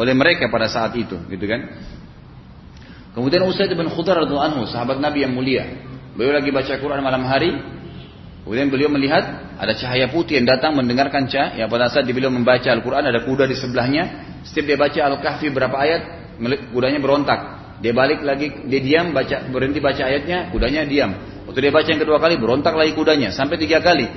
[0.00, 1.76] oleh mereka pada saat itu, gitu kan?
[3.12, 5.68] Kemudian Usaid bin Khudar radhiyallahu anhu, sahabat Nabi yang mulia.
[6.16, 7.77] Beliau lagi baca Quran malam hari.
[8.48, 9.28] Kemudian beliau melihat
[9.60, 11.60] ada cahaya putih yang datang mendengarkan cahaya.
[11.60, 14.24] Ya pada saat beliau membaca Al-Quran ada kuda di sebelahnya.
[14.40, 16.00] Setiap dia baca Al-Kahfi berapa ayat,
[16.72, 17.40] kudanya berontak.
[17.84, 21.12] Dia balik lagi, dia diam, baca berhenti baca ayatnya, kudanya diam.
[21.44, 24.08] Waktu dia baca yang kedua kali, berontak lagi kudanya sampai tiga kali.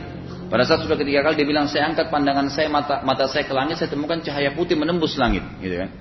[0.48, 3.52] Pada saat sudah ketiga kali dia bilang saya angkat pandangan saya mata mata saya ke
[3.52, 5.92] langit saya temukan cahaya putih menembus langit, gitu kan.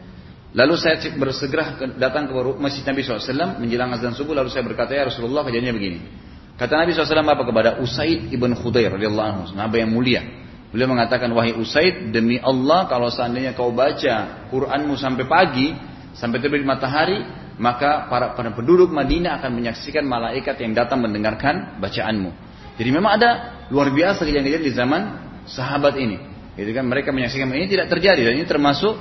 [0.55, 5.11] Lalu saya bersegera datang ke masjid Nabi SAW menjelang azan subuh lalu saya berkata ya
[5.11, 6.30] Rasulullah kejadiannya begini.
[6.61, 10.21] Kata Nabi SAW apa kepada Usaid ibn Khudair radhiyallahu anhu, sahabat yang mulia.
[10.69, 15.73] Beliau mengatakan wahai Usaid demi Allah kalau seandainya kau baca Quranmu sampai pagi
[16.13, 17.25] sampai terbit matahari
[17.57, 22.29] maka para, penduduk Madinah akan menyaksikan malaikat yang datang mendengarkan bacaanmu.
[22.77, 25.03] Jadi memang ada luar biasa kejadian-kejadian di zaman
[25.49, 26.21] sahabat ini.
[26.61, 29.01] Gitu kan mereka menyaksikan ini tidak terjadi dan ini termasuk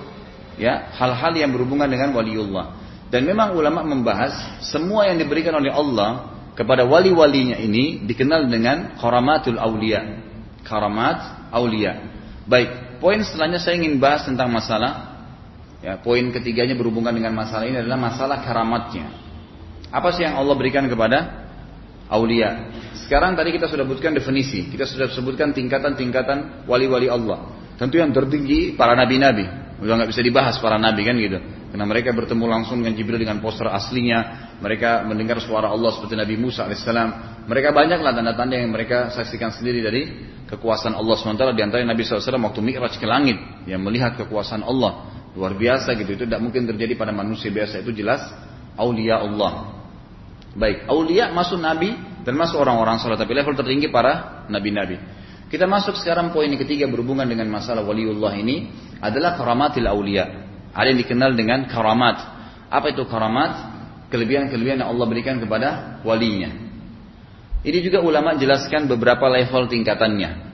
[0.55, 2.71] ya hal-hal yang berhubungan dengan waliullah.
[3.11, 9.55] Dan memang ulama membahas semua yang diberikan oleh Allah kepada wali-walinya ini dikenal dengan karamatul
[9.55, 10.19] aulia.
[10.67, 12.03] Karamat aulia.
[12.43, 15.23] Baik, poin setelahnya saya ingin bahas tentang masalah
[15.79, 19.07] ya, poin ketiganya berhubungan dengan masalah ini adalah masalah karamatnya.
[19.87, 21.47] Apa sih yang Allah berikan kepada
[22.11, 22.75] aulia.
[23.07, 27.55] Sekarang tadi kita sudah sebutkan definisi, kita sudah sebutkan tingkatan-tingkatan wali-wali Allah.
[27.79, 29.47] Tentu yang tertinggi para nabi-nabi.
[29.79, 31.39] Udah nggak bisa dibahas para nabi kan gitu.
[31.69, 34.51] Karena mereka bertemu langsung dengan Jibril dengan poster aslinya.
[34.57, 37.09] Mereka mendengar suara Allah seperti Nabi Musa alaihissalam.
[37.45, 40.01] Mereka banyaklah tanda-tanda yang mereka saksikan sendiri dari
[40.49, 43.37] kekuasaan Allah sementara di antara Nabi SAW waktu Mi'raj ke langit
[43.69, 47.93] yang melihat kekuasaan Allah luar biasa gitu itu tidak mungkin terjadi pada manusia biasa itu
[47.93, 48.25] jelas
[48.73, 49.79] aulia Allah
[50.57, 51.93] Baik, aulia masuk nabi
[52.25, 54.97] dan masuk orang-orang salat tapi level tertinggi para nabi-nabi.
[55.49, 60.48] Kita masuk sekarang poin ketiga berhubungan dengan masalah waliullah ini adalah karamatil aulia.
[60.73, 62.17] Ada yang dikenal dengan karamat.
[62.69, 63.77] Apa itu karamat?
[64.09, 66.49] Kelebihan-kelebihan yang Allah berikan kepada walinya.
[67.61, 70.49] Ini juga ulama jelaskan beberapa level tingkatannya.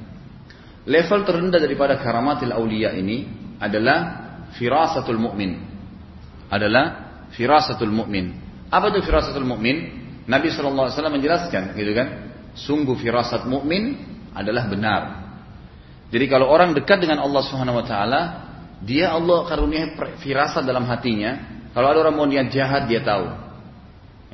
[0.85, 3.25] Level terendah daripada karamatil aulia ini
[3.61, 3.97] adalah
[4.57, 5.55] firasatul mu'min.
[6.51, 6.85] Adalah
[7.33, 8.45] firasatul mu'min.
[8.69, 10.03] Apa itu firasatul mukmin?
[10.25, 12.07] Nabi SAW menjelaskan, gitu kan?
[12.57, 13.93] Sungguh firasat mukmin
[14.33, 15.01] adalah benar.
[16.09, 18.21] Jadi kalau orang dekat dengan Allah Subhanahu Wa Taala,
[18.83, 21.55] dia Allah karunia firasat dalam hatinya.
[21.71, 23.45] Kalau ada orang mau niat jahat dia tahu.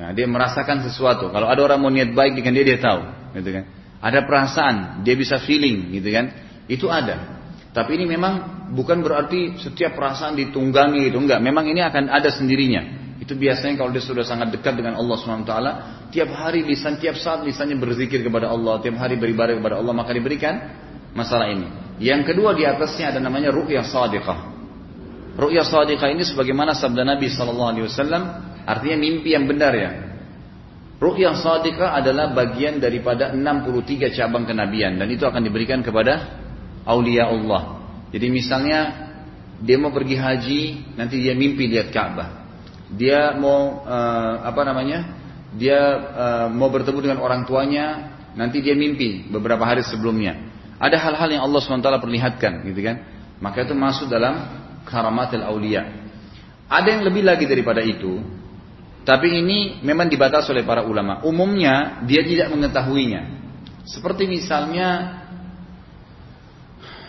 [0.00, 1.30] Ya, dia merasakan sesuatu.
[1.30, 3.00] Kalau ada orang mau niat baik dengan dia dia tahu,
[3.38, 3.64] gitu kan.
[4.02, 4.76] Ada perasaan,
[5.06, 6.24] dia bisa feeling, gitu kan.
[6.66, 7.38] Itu ada.
[7.70, 11.38] Tapi ini memang bukan berarti setiap perasaan ditunggangi itu enggak.
[11.38, 13.02] Memang ini akan ada sendirinya.
[13.22, 15.54] Itu biasanya kalau dia sudah sangat dekat dengan Allah SWT,
[16.10, 20.10] tiap hari lisan, tiap saat lisannya berzikir kepada Allah, tiap hari beribadah kepada Allah, maka
[20.10, 20.58] diberikan
[21.14, 21.81] masalah ini.
[22.00, 24.38] Yang kedua di atasnya ada namanya ru'yah sadiqah.
[25.36, 28.24] Ru'yah sadiqah ini sebagaimana sabda Nabi SAW,
[28.64, 29.90] artinya mimpi yang benar ya.
[31.02, 36.40] Ru'yah sadiqah adalah bagian daripada 63 cabang kenabian dan itu akan diberikan kepada
[36.86, 37.82] aulia Allah.
[38.14, 38.80] Jadi misalnya
[39.62, 40.60] dia mau pergi haji,
[40.98, 42.42] nanti dia mimpi lihat Ka'bah
[42.92, 45.16] dia mau uh, apa namanya
[45.56, 45.80] dia
[46.12, 50.51] uh, mau bertemu dengan orang tuanya nanti dia mimpi beberapa hari sebelumnya
[50.82, 53.06] ada hal-hal yang Allah swt perlihatkan gitu kan?
[53.38, 54.34] Maka itu masuk dalam
[54.82, 55.86] karamatil aulia.
[56.66, 58.18] Ada yang lebih lagi daripada itu
[59.02, 61.22] tapi ini memang dibatasi oleh para ulama.
[61.26, 63.42] Umumnya dia tidak mengetahuinya.
[63.82, 65.22] Seperti misalnya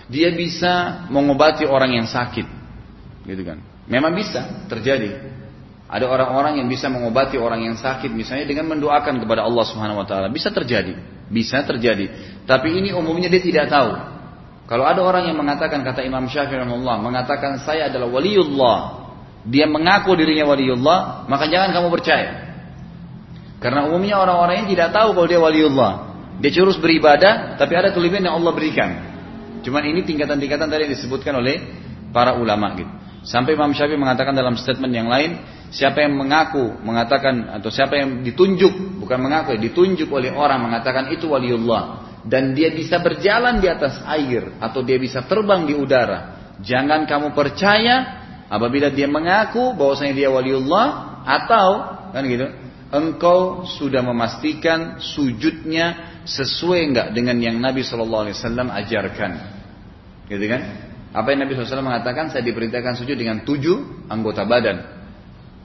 [0.09, 2.45] dia bisa mengobati orang yang sakit
[3.29, 3.61] gitu kan?
[3.85, 5.33] Memang bisa terjadi.
[5.85, 10.07] Ada orang-orang yang bisa mengobati orang yang sakit misalnya dengan mendoakan kepada Allah Subhanahu wa
[10.09, 10.33] taala.
[10.33, 10.97] Bisa terjadi,
[11.29, 12.11] bisa terjadi.
[12.43, 13.91] Tapi ini umumnya dia tidak tahu.
[14.63, 18.77] Kalau ada orang yang mengatakan kata Imam Syafi'i rahimahullah mengatakan saya adalah waliullah,
[19.43, 22.31] dia mengaku dirinya waliullah, maka jangan kamu percaya.
[23.59, 25.93] Karena umumnya orang-orang yang tidak tahu kalau dia waliullah.
[26.39, 28.89] Dia terus beribadah, tapi ada kelebihan yang Allah berikan.
[29.63, 31.63] Cuman ini tingkatan-tingkatan tadi yang disebutkan oleh
[32.11, 32.91] para ulama gitu.
[33.23, 35.39] Sampai Imam Syafi'i mengatakan dalam statement yang lain,
[35.73, 41.25] siapa yang mengaku mengatakan atau siapa yang ditunjuk bukan mengaku ditunjuk oleh orang mengatakan itu
[41.25, 47.03] waliullah dan dia bisa berjalan di atas air atau dia bisa terbang di udara, jangan
[47.03, 51.67] kamu percaya apabila dia mengaku bahwasanya dia waliullah atau
[52.15, 52.47] kan gitu,
[52.95, 59.31] engkau sudah memastikan sujudnya sesuai enggak dengan yang Nabi Shallallahu Alaihi Wasallam ajarkan,
[60.31, 60.61] gitu kan?
[61.13, 62.33] Apa yang Nabi SAW mengatakan?
[62.33, 65.02] Saya diperintahkan sujud dengan tujuh anggota badan.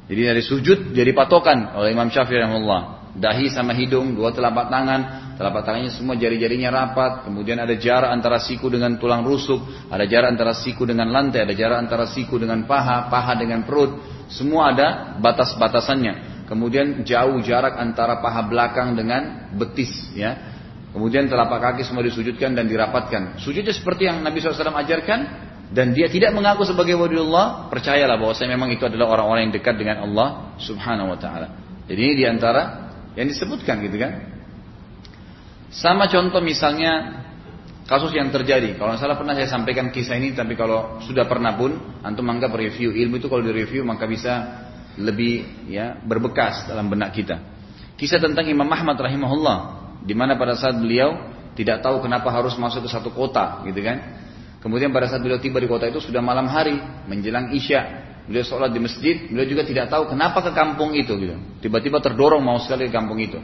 [0.09, 3.13] Jadi dari sujud jadi patokan oleh Imam Syafi'i rahimahullah.
[3.19, 8.39] Dahi sama hidung, dua telapak tangan, telapak tangannya semua jari-jarinya rapat, kemudian ada jarak antara
[8.41, 9.59] siku dengan tulang rusuk,
[9.91, 14.01] ada jarak antara siku dengan lantai, ada jarak antara siku dengan paha, paha dengan perut,
[14.31, 16.47] semua ada batas-batasannya.
[16.47, 20.57] Kemudian jauh jarak antara paha belakang dengan betis, ya.
[20.89, 23.37] Kemudian telapak kaki semua disujudkan dan dirapatkan.
[23.45, 28.49] Sujudnya seperti yang Nabi SAW ajarkan dan dia tidak mengaku sebagai waliullah, percayalah bahwa saya
[28.49, 31.49] memang itu adalah orang-orang yang dekat dengan Allah Subhanahu wa taala.
[31.85, 34.13] Jadi ini di antara yang disebutkan gitu kan.
[35.69, 37.21] Sama contoh misalnya
[37.85, 38.81] kasus yang terjadi.
[38.81, 42.97] Kalau salah pernah saya sampaikan kisah ini, tapi kalau sudah pernah pun, antum anggap review
[42.97, 44.65] ilmu itu kalau di review maka bisa
[44.97, 47.37] lebih ya berbekas dalam benak kita.
[48.01, 49.59] Kisah tentang Imam Ahmad rahimahullah
[50.01, 54.18] di mana pada saat beliau tidak tahu kenapa harus masuk ke satu kota, gitu kan?
[54.59, 56.75] Kemudian pada saat beliau tiba di kota itu sudah malam hari,
[57.07, 58.11] menjelang isya.
[58.27, 61.37] Beliau sholat di masjid, beliau juga tidak tahu kenapa ke kampung itu, gitu.
[61.65, 63.41] Tiba-tiba terdorong mau sekali ke kampung itu.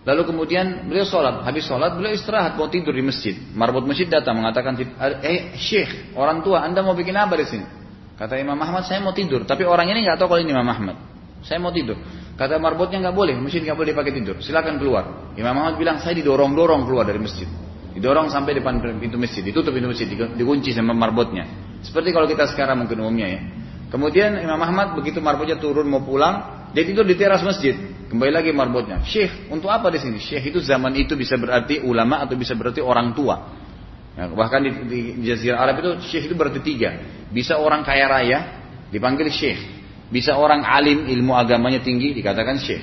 [0.00, 3.36] Lalu kemudian beliau sholat, habis sholat beliau istirahat mau tidur di masjid.
[3.52, 4.76] Marbot masjid datang mengatakan,
[5.24, 7.66] eh syekh, orang tua, anda mau bikin apa di sini?
[8.16, 9.48] Kata Imam Ahmad, saya mau tidur.
[9.48, 10.96] Tapi orang ini nggak tahu kalau ini Imam Ahmad.
[11.40, 11.96] Saya mau tidur.
[12.36, 14.36] Kata marbotnya nggak boleh, masjid nggak boleh dipakai tidur.
[14.40, 15.32] Silakan keluar.
[15.36, 17.48] Imam Ahmad bilang saya didorong-dorong keluar dari masjid.
[17.90, 21.46] Didorong sampai depan pintu masjid, ditutup pintu masjid, dikunci sama marbotnya.
[21.82, 23.40] Seperti kalau kita sekarang mungkin umumnya ya.
[23.90, 27.74] Kemudian Imam Ahmad begitu marbotnya turun mau pulang, dia tidur di teras masjid.
[28.10, 29.02] Kembali lagi marbotnya.
[29.06, 30.18] Syekh, untuk apa di sini?
[30.18, 33.58] Syekh itu zaman itu bisa berarti ulama atau bisa berarti orang tua.
[34.18, 36.98] Ya, bahkan di, di, di Jazirah Arab itu syekh itu berarti tiga.
[37.30, 38.38] Bisa orang kaya raya
[38.90, 39.58] dipanggil syekh.
[40.10, 42.82] Bisa orang alim ilmu agamanya tinggi dikatakan syekh.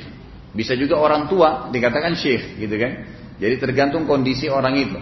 [0.56, 2.92] Bisa juga orang tua dikatakan syekh gitu kan.
[3.38, 4.98] Jadi tergantung kondisi orang itu.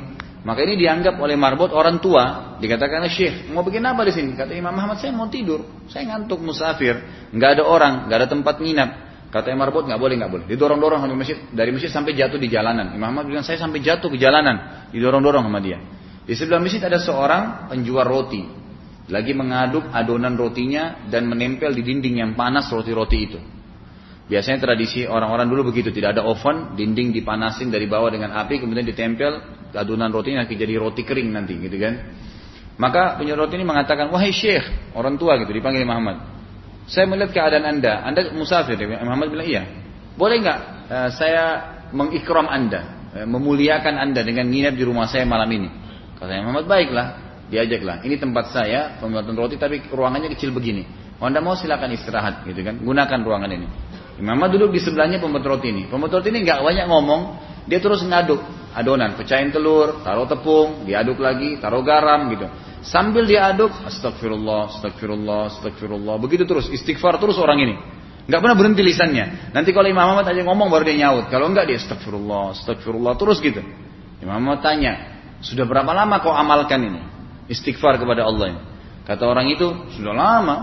[0.45, 3.49] Maka ini dianggap oleh marbot orang tua dikatakan syekh.
[3.49, 4.37] Mau bikin apa di sini?
[4.37, 5.65] Kata Imam Muhammad saya mau tidur.
[5.89, 7.01] Saya ngantuk musafir.
[7.33, 8.89] Nggak ada orang, nggak ada tempat nginap.
[9.33, 10.45] Kata Imam Marbot nggak boleh nggak boleh.
[10.45, 12.93] Didorong-dorong sampai masjid dari masjid sampai jatuh di jalanan.
[12.93, 14.87] Imam Muhammad bilang saya sampai jatuh ke jalanan.
[14.93, 15.81] Didorong-dorong sama dia.
[16.29, 18.65] Di sebelah masjid ada seorang penjual roti
[19.05, 23.39] lagi mengaduk adonan rotinya dan menempel di dinding yang panas roti-roti itu.
[24.25, 28.81] Biasanya tradisi orang-orang dulu begitu, tidak ada oven, dinding dipanasin dari bawah dengan api, kemudian
[28.81, 29.37] ditempel
[29.77, 31.93] adonan rotinya nanti jadi roti kering nanti, gitu kan?
[32.81, 34.65] Maka penjual roti ini mengatakan, wahai syekh,
[34.97, 36.25] orang tua gitu, dipanggil Muhammad.
[36.89, 38.77] Saya melihat keadaan anda, anda musafir.
[38.81, 39.63] Muhammad bilang, iya.
[40.17, 40.59] Boleh nggak
[40.89, 41.43] uh, saya
[41.93, 45.69] mengikram anda, uh, memuliakan anda dengan nginap di rumah saya malam ini?
[46.17, 47.07] Kata Muhammad, baiklah.
[47.45, 48.01] diajaklah.
[48.01, 50.85] Ini tempat saya pembuatan roti tapi ruangannya kecil begini.
[51.21, 53.67] Anda mau silakan istirahat gitu kan, gunakan ruangan ini.
[54.21, 55.91] Ahmad duduk di sebelahnya pembuat roti ini.
[55.91, 57.21] Pembuat roti ini nggak banyak ngomong,
[57.67, 58.39] dia terus ngaduk
[58.75, 62.47] adonan, pecahin telur, taruh tepung, diaduk lagi, taruh garam gitu.
[62.85, 66.15] Sambil diaduk, astagfirullah, astagfirullah, astagfirullah.
[66.21, 67.75] Begitu terus, istighfar terus orang ini.
[68.29, 69.55] Nggak pernah berhenti lisannya.
[69.55, 71.31] Nanti kalau Imam Ahmad aja ngomong baru dia nyaut.
[71.33, 73.63] Kalau enggak dia astagfirullah, astagfirullah terus gitu.
[74.21, 77.01] Imam Ahmad tanya, sudah berapa lama kau amalkan ini?
[77.49, 78.61] Istighfar kepada Allah ini.
[79.05, 79.65] Kata orang itu,
[79.97, 80.57] sudah lama.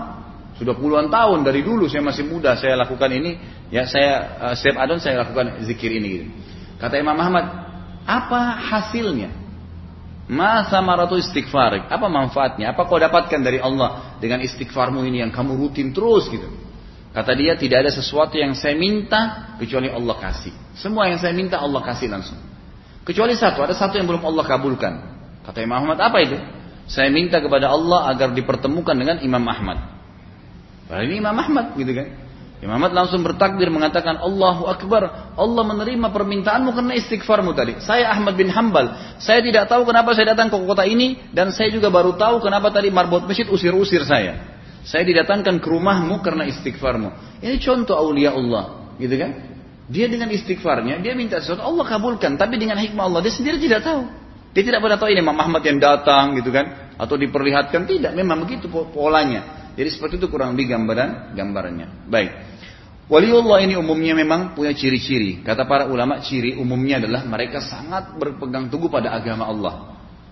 [0.63, 3.35] Sudah puluhan tahun dari dulu saya masih muda saya lakukan ini.
[3.67, 6.07] Ya saya uh, setiap adon saya lakukan zikir ini.
[6.07, 6.27] Gitu.
[6.79, 7.43] Kata Imam Ahmad,
[8.07, 9.27] apa hasilnya?
[10.31, 11.91] Ma samaratu istighfar.
[11.91, 12.71] Apa manfaatnya?
[12.71, 16.47] Apa kau dapatkan dari Allah dengan istighfarmu ini yang kamu rutin terus gitu?
[17.11, 20.55] Kata dia tidak ada sesuatu yang saya minta kecuali Allah kasih.
[20.79, 22.39] Semua yang saya minta Allah kasih langsung.
[23.03, 24.93] Kecuali satu, ada satu yang belum Allah kabulkan.
[25.43, 26.39] Kata Imam Ahmad, apa itu?
[26.87, 29.92] Saya minta kepada Allah agar dipertemukan dengan Imam Ahmad.
[30.87, 32.07] Padahal ini Imam Ahmad gitu kan.
[32.63, 35.35] Imam Ahmad langsung bertakbir mengatakan Allahu Akbar.
[35.35, 37.75] Allah menerima permintaanmu karena istighfarmu tadi.
[37.83, 39.19] Saya Ahmad bin Hambal.
[39.19, 41.19] Saya tidak tahu kenapa saya datang ke kota ini.
[41.35, 44.53] Dan saya juga baru tahu kenapa tadi marbot masjid usir-usir saya.
[44.83, 47.39] Saya didatangkan ke rumahmu karena istighfarmu.
[47.39, 49.31] Ini contoh aulia Allah, gitu kan?
[49.87, 52.35] Dia dengan istighfarnya, dia minta sesuatu, Allah kabulkan.
[52.35, 54.03] Tapi dengan hikmah Allah, dia sendiri tidak tahu.
[54.51, 56.95] Dia tidak pernah tahu ini Imam Ahmad yang datang, gitu kan?
[56.99, 58.11] Atau diperlihatkan, tidak.
[58.11, 59.62] Memang begitu polanya.
[59.73, 61.87] Jadi seperti itu kurang lebih gambaran gambarannya.
[62.09, 62.31] Baik.
[63.11, 65.43] Waliullah ini umumnya memang punya ciri-ciri.
[65.43, 69.75] Kata para ulama, ciri umumnya adalah mereka sangat berpegang teguh pada agama Allah.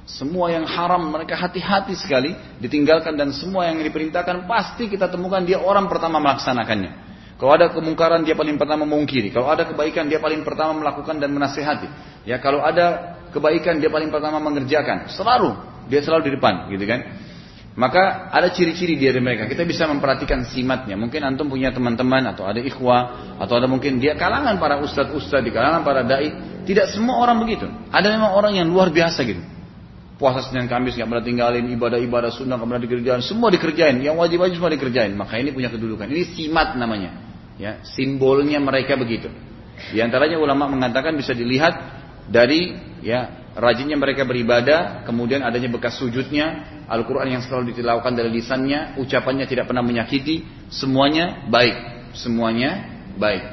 [0.07, 5.61] Semua yang haram mereka hati-hati sekali ditinggalkan dan semua yang diperintahkan pasti kita temukan dia
[5.61, 7.11] orang pertama melaksanakannya.
[7.37, 9.33] Kalau ada kemungkaran dia paling pertama memungkiri.
[9.33, 11.89] Kalau ada kebaikan dia paling pertama melakukan dan menasehati.
[12.25, 15.09] Ya kalau ada kebaikan dia paling pertama mengerjakan.
[15.09, 15.53] Selalu
[15.89, 16.99] dia selalu di depan, gitu kan?
[17.71, 19.47] Maka ada ciri-ciri dari mereka.
[19.47, 20.99] Kita bisa memperhatikan simatnya.
[20.99, 25.55] Mungkin antum punya teman-teman atau ada ikhwah atau ada mungkin dia kalangan para ustadz-ustadz di
[25.55, 26.35] kalangan para dai.
[26.67, 27.71] Tidak semua orang begitu.
[27.87, 29.39] Ada memang orang yang luar biasa gitu.
[30.19, 34.61] Puasa Senin Kamis nggak pernah tinggalin, ibadah-ibadah sunnah nggak pernah dikerjain, semua dikerjain, yang wajib-wajib
[34.61, 35.17] semua dikerjain.
[35.17, 36.05] Maka ini punya kedudukan.
[36.05, 37.17] Ini simat namanya,
[37.57, 39.33] ya simbolnya mereka begitu.
[39.89, 41.73] Di antaranya ulama mengatakan bisa dilihat
[42.29, 48.99] dari ya rajinnya mereka beribadah, kemudian adanya bekas sujudnya, Al-Quran yang selalu ditilaukan dari lisannya,
[48.99, 51.75] ucapannya tidak pernah menyakiti, semuanya baik,
[52.15, 52.87] semuanya
[53.19, 53.43] baik.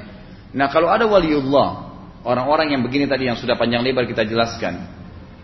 [0.55, 1.69] Nah kalau ada waliullah,
[2.23, 4.87] orang-orang yang begini tadi yang sudah panjang lebar kita jelaskan,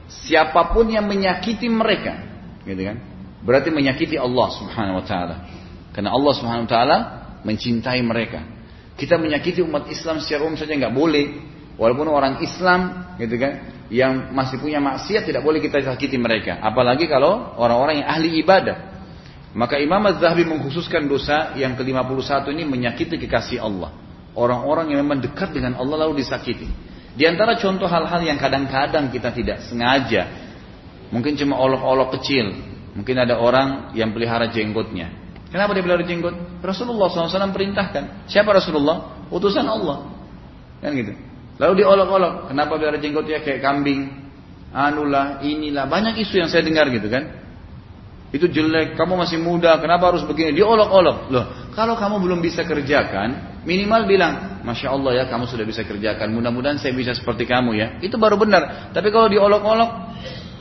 [0.07, 2.14] siapa pun yang menyakiti mereka,
[2.62, 2.97] gitu kan?
[3.45, 5.37] Berarti menyakiti Allah Subhanahu wa taala.
[5.93, 6.99] Karena Allah Subhanahu wa taala
[7.45, 8.40] mencintai mereka.
[8.95, 11.27] Kita menyakiti umat Islam secara umum saja nggak boleh.
[11.75, 16.61] Walaupun orang Islam, gitu kan, yang masih punya maksiat tidak boleh kita sakiti mereka.
[16.61, 18.94] Apalagi kalau orang-orang yang ahli ibadah.
[19.55, 23.94] Maka Imam Az-Zahabi mengkhususkan dosa yang ke-51 ini menyakiti kekasih Allah.
[24.35, 26.66] Orang-orang yang memang dekat dengan Allah lalu disakiti.
[27.14, 30.27] Di antara contoh hal-hal yang kadang-kadang kita tidak sengaja,
[31.14, 32.51] mungkin cuma olok-olok kecil,
[32.99, 35.23] mungkin ada orang yang pelihara jenggotnya.
[35.55, 36.35] Kenapa dia pelihara jenggot?
[36.66, 38.27] Rasulullah SAW perintahkan.
[38.27, 39.23] Siapa Rasulullah?
[39.31, 40.11] Utusan Allah.
[40.83, 41.14] Kan gitu.
[41.59, 42.51] Lalu diolok-olok.
[42.51, 44.11] Kenapa pelihara jenggotnya kayak kambing?
[44.75, 45.87] Anulah, inilah.
[45.87, 47.43] Banyak isu yang saya dengar gitu kan.
[48.35, 50.59] Itu jelek, kamu masih muda, kenapa harus begini?
[50.59, 51.31] Diolok-olok.
[51.31, 51.45] Loh,
[51.79, 56.29] kalau kamu belum bisa kerjakan, Minimal bilang, Masya Allah ya kamu sudah bisa kerjakan.
[56.37, 57.97] Mudah-mudahan saya bisa seperti kamu ya.
[58.05, 58.93] Itu baru benar.
[58.93, 59.90] Tapi kalau diolok-olok,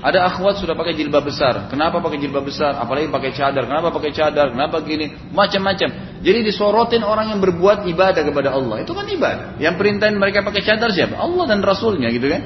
[0.03, 1.71] ada akhwat sudah pakai jilbab besar.
[1.71, 2.75] Kenapa pakai jilbab besar?
[2.75, 3.63] Apalagi pakai cadar.
[3.63, 4.51] Kenapa pakai cadar?
[4.51, 5.15] Kenapa gini?
[5.31, 6.19] Macam-macam.
[6.19, 8.83] Jadi disorotin orang yang berbuat ibadah kepada Allah.
[8.83, 9.55] Itu kan ibadah.
[9.63, 11.15] Yang perintahin mereka pakai cadar siapa?
[11.15, 12.43] Allah dan Rasulnya gitu kan.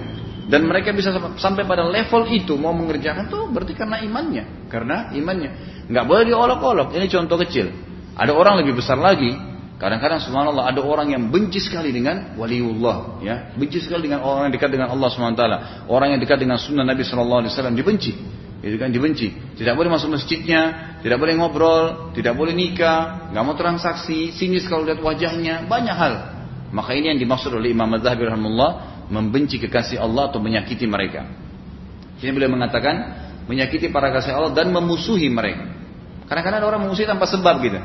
[0.48, 1.10] Dan mereka bisa
[1.42, 4.70] sampai pada level itu mau mengerjakan tuh berarti karena imannya.
[4.70, 5.50] Karena imannya.
[5.90, 6.94] Nggak boleh diolok-olok.
[6.94, 7.74] Ini contoh kecil.
[8.14, 9.34] Ada orang lebih besar lagi
[9.78, 14.54] Kadang-kadang subhanallah ada orang yang benci sekali dengan waliullah, ya, benci sekali dengan orang yang
[14.58, 15.44] dekat dengan Allah swt.
[15.86, 18.18] Orang yang dekat dengan sunnah Nabi Shallallahu Alaihi Wasallam dibenci,
[18.66, 19.38] itu kan dibenci.
[19.54, 24.82] Tidak boleh masuk masjidnya, tidak boleh ngobrol, tidak boleh nikah, nggak mau transaksi, sinis kalau
[24.82, 26.14] lihat wajahnya, banyak hal.
[26.74, 28.72] Maka ini yang dimaksud oleh Imam Mazhabi rahimahullah
[29.14, 31.22] membenci kekasih Allah atau menyakiti mereka.
[32.18, 32.96] Ini beliau mengatakan
[33.46, 35.70] menyakiti para kasih Allah dan memusuhi mereka.
[36.26, 37.78] Kadang-kadang orang memusuhi tanpa sebab gitu,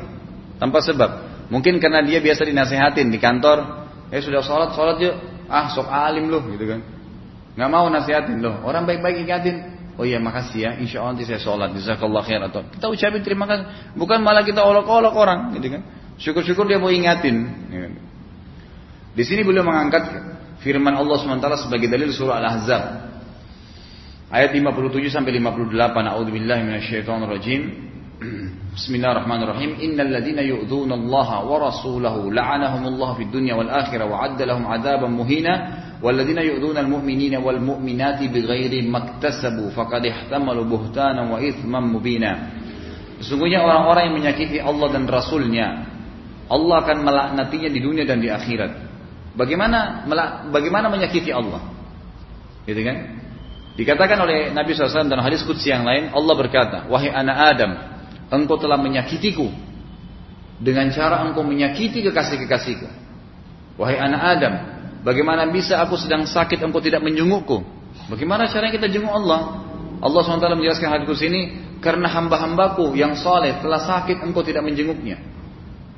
[0.57, 1.32] tanpa sebab.
[1.51, 5.15] Mungkin karena dia biasa dinasehatin di kantor, eh sudah sholat sholat yuk,
[5.51, 6.79] ah sok alim loh gitu kan,
[7.59, 8.63] nggak mau nasihatin loh.
[8.63, 9.55] Orang baik-baik ingatin,
[9.99, 13.45] oh iya makasih ya, insya Allah nanti saya sholat, jazakallah khair atau kita ucapin terima
[13.49, 13.65] kasih,
[13.99, 15.83] bukan malah kita olok-olok orang, gitu kan.
[16.17, 17.35] Syukur-syukur dia mau ingatin.
[17.69, 17.93] Gitu kan.
[19.13, 20.09] Di sini beliau mengangkat
[20.65, 22.83] firman Allah SWT sebagai dalil surah Al-Ahzab.
[24.33, 25.77] Ayat 57 sampai 58.
[26.09, 27.61] A'udzubillahi minasyaitonirrajim.
[28.73, 29.77] Bismillahirrahmanirrahim.
[29.85, 35.13] Innal ladzina yu'dhuna Allah wa rasulahu la'anahumullahu fid dunya wal akhirah wa 'adda lahum 'adzaban
[35.13, 35.53] muhina
[36.01, 42.49] wal ladzina yu'dhuna al mu'minina wal mu'minati bighairi maktasabu faqad ihtamalu buhtanan wa ithman mubina.
[43.21, 45.67] Sesungguhnya orang-orang yang menyakiti Allah dan Rasulnya,
[46.49, 48.73] Allah akan melaknatinya di dunia dan di akhirat.
[49.37, 50.09] Bagaimana
[50.49, 51.61] bagaimana menyakiti Allah?
[52.65, 53.21] Gitu kan?
[53.77, 57.71] Dikatakan oleh Nabi SAW dan hadis Qudsi yang lain, Allah berkata, Wahai anak Adam,
[58.33, 59.45] Engkau telah menyakitiku
[60.57, 62.89] Dengan cara engkau menyakiti kekasih-kekasihku
[63.77, 64.53] Wahai anak Adam
[65.03, 67.59] Bagaimana bisa aku sedang sakit engkau tidak menjengukku?
[68.07, 69.67] Bagaimana caranya kita jenguk Allah?
[69.99, 71.41] Allah SWT menjelaskan hadis ini
[71.83, 75.19] karena hamba-hambaku yang soleh telah sakit engkau tidak menjenguknya.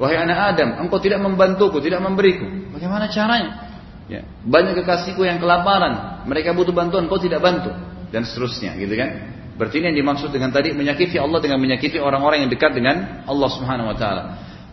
[0.02, 2.50] Wahai anak Adam, engkau tidak membantuku, tidak memberiku.
[2.74, 3.72] Bagaimana caranya?
[4.10, 4.26] Ya.
[4.46, 7.74] Banyak kekasihku yang kelaparan, mereka butuh bantuan, engkau tidak bantu
[8.10, 9.35] dan seterusnya, gitu kan?
[9.56, 13.49] Berarti ini yang dimaksud dengan tadi menyakiti Allah dengan menyakiti orang-orang yang dekat dengan Allah
[13.51, 14.24] Subhanahu Wa Taala.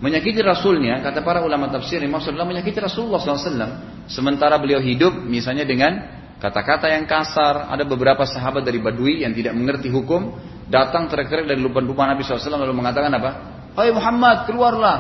[0.02, 4.10] Menyakiti Rasulnya, kata para ulama tafsir, maksud adalah menyakiti Rasulullah SAW.
[4.10, 5.94] Sementara beliau hidup, misalnya dengan
[6.42, 7.70] kata-kata yang kasar.
[7.70, 10.34] Ada beberapa sahabat dari Badui yang tidak mengerti hukum,
[10.66, 13.30] datang teriak dari lubang-lubang Nabi SAW lalu mengatakan apa?
[13.78, 14.98] Hai Muhammad, keluarlah.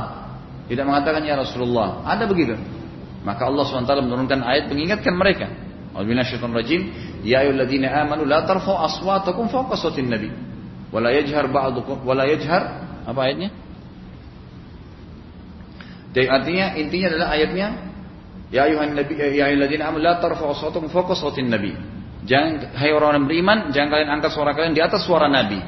[0.70, 2.06] Tidak mengatakan ya Rasulullah.
[2.06, 2.54] Ada begitu.
[3.26, 5.46] Maka Allah SWT menurunkan ayat mengingatkan mereka.
[5.92, 6.80] Rajim,
[7.22, 10.30] Ya ayyuhalladzina amanu la tarfa'u aswatakum fawqa sautin nabi.
[10.90, 12.62] Wala yajhar ba'dukum wala yajhar
[13.06, 13.50] apa ayatnya?
[16.12, 17.68] Jadi artinya intinya adalah ayatnya
[18.52, 21.72] ya ayuhan nabi ya ayyuhalladzina amanu la tarfa'u aswatakum fawqa sautin nabi.
[22.22, 25.58] Jangan hai orang-orang beriman, jangan kalian angkat suara kalian di atas suara nabi.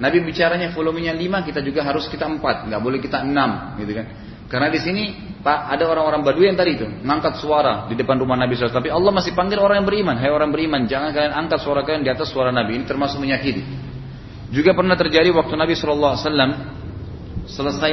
[0.00, 2.40] Nabi bicaranya volumenya 5, kita juga harus kita 4,
[2.72, 4.06] nggak boleh kita 6, gitu kan.
[4.50, 5.04] Karena di sini
[5.40, 8.74] Pak ada orang-orang Badui yang tadi itu ngangkat suara di depan rumah Nabi SAW.
[8.74, 12.02] Tapi Allah masih panggil orang yang beriman, hai orang beriman, jangan kalian angkat suara kalian
[12.02, 12.82] di atas suara Nabi.
[12.82, 13.62] Ini termasuk menyakiti.
[14.50, 16.18] Juga pernah terjadi waktu Nabi SAW
[17.50, 17.90] selesai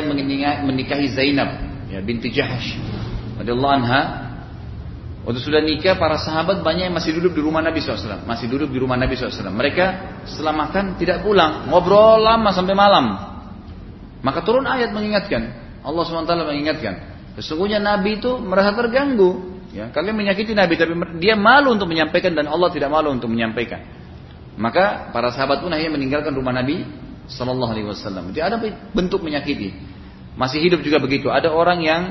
[0.65, 1.49] menikahi Zainab
[1.87, 2.75] ya binti Jahash
[3.39, 4.01] radhiyallahu anha
[5.23, 8.69] waktu sudah nikah para sahabat banyak yang masih duduk di rumah Nabi SAW masih duduk
[8.69, 13.05] di rumah Nabi SAW mereka setelah makan tidak pulang ngobrol lama sampai malam
[14.21, 16.93] maka turun ayat mengingatkan Allah SWT mengingatkan
[17.39, 22.51] sesungguhnya Nabi itu merasa terganggu ya kalian menyakiti Nabi tapi dia malu untuk menyampaikan dan
[22.51, 23.79] Allah tidak malu untuk menyampaikan
[24.57, 26.81] maka para sahabat pun akhirnya meninggalkan rumah Nabi
[27.29, 28.33] Sallallahu Alaihi Wasallam.
[28.33, 28.57] Jadi ada
[28.91, 29.69] bentuk menyakiti.
[30.33, 31.29] Masih hidup juga begitu.
[31.29, 32.01] Ada orang yang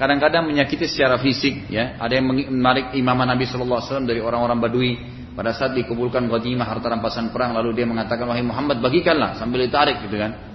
[0.00, 2.00] kadang-kadang menyakiti secara fisik, ya.
[2.00, 4.92] Ada yang menarik imam Nabi Shallallahu Alaihi dari orang-orang Badui
[5.36, 10.00] pada saat dikumpulkan ghanimah harta rampasan perang lalu dia mengatakan wahai Muhammad bagikanlah sambil ditarik
[10.08, 10.51] gitu kan.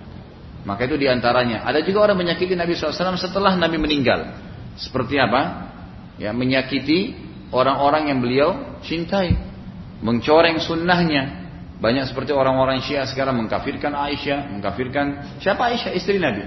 [0.68, 1.64] Maka itu di antaranya.
[1.64, 4.36] Ada juga orang menyakiti Nabi SAW setelah Nabi meninggal.
[4.76, 5.72] Seperti apa?
[6.20, 7.16] Ya, menyakiti
[7.56, 9.32] orang-orang yang beliau cintai.
[10.04, 11.48] Mencoreng sunnahnya.
[11.80, 14.52] Banyak seperti orang-orang Syiah sekarang mengkafirkan Aisyah.
[14.60, 15.96] Mengkafirkan siapa Aisyah?
[15.96, 16.44] Istri Nabi.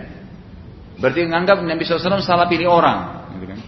[1.01, 3.33] Berarti menganggap Nabi SAW salah pilih orang.
[3.41, 3.59] Gitu kan.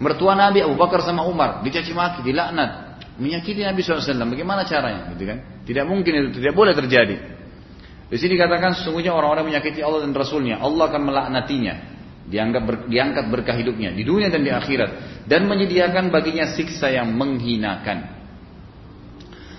[0.00, 4.16] Mertua Nabi Abu Bakar sama Umar dicaci maki, dilaknat, menyakiti Nabi SAW.
[4.16, 5.12] Bagaimana caranya?
[5.12, 5.38] Gitu kan?
[5.68, 7.35] Tidak mungkin itu, tidak boleh terjadi.
[8.06, 11.74] Di sini katakan sesungguhnya orang-orang menyakiti Allah dan Rasulnya, Allah akan melaknatinya,
[12.30, 17.10] dianggap ber, diangkat berkah hidupnya di dunia dan di akhirat, dan menyediakan baginya siksa yang
[17.18, 18.14] menghinakan.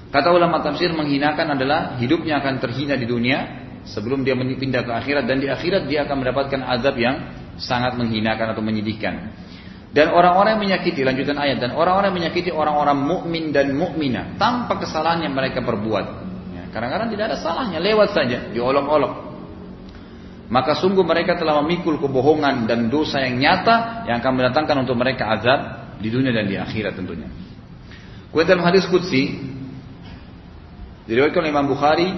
[0.07, 5.27] Kata ulama tafsir menghinakan adalah hidupnya akan terhina di dunia sebelum dia pindah ke akhirat
[5.27, 7.15] dan di akhirat dia akan mendapatkan azab yang
[7.59, 9.35] sangat menghinakan atau menyedihkan.
[9.91, 14.79] Dan orang-orang yang menyakiti lanjutan ayat dan orang-orang yang menyakiti orang-orang mukmin dan mukminah tanpa
[14.79, 16.26] kesalahan yang mereka perbuat.
[16.77, 19.33] Kadang-kadang tidak ada salahnya, lewat saja, diolok-olok.
[20.53, 25.33] Maka sungguh mereka telah memikul kebohongan dan dosa yang nyata yang akan mendatangkan untuk mereka
[25.33, 25.59] azab
[25.97, 27.25] di dunia dan di akhirat tentunya.
[28.29, 29.41] Kemudian dalam hadis qudsi
[31.09, 32.13] diriwayatkan oleh Imam Bukhari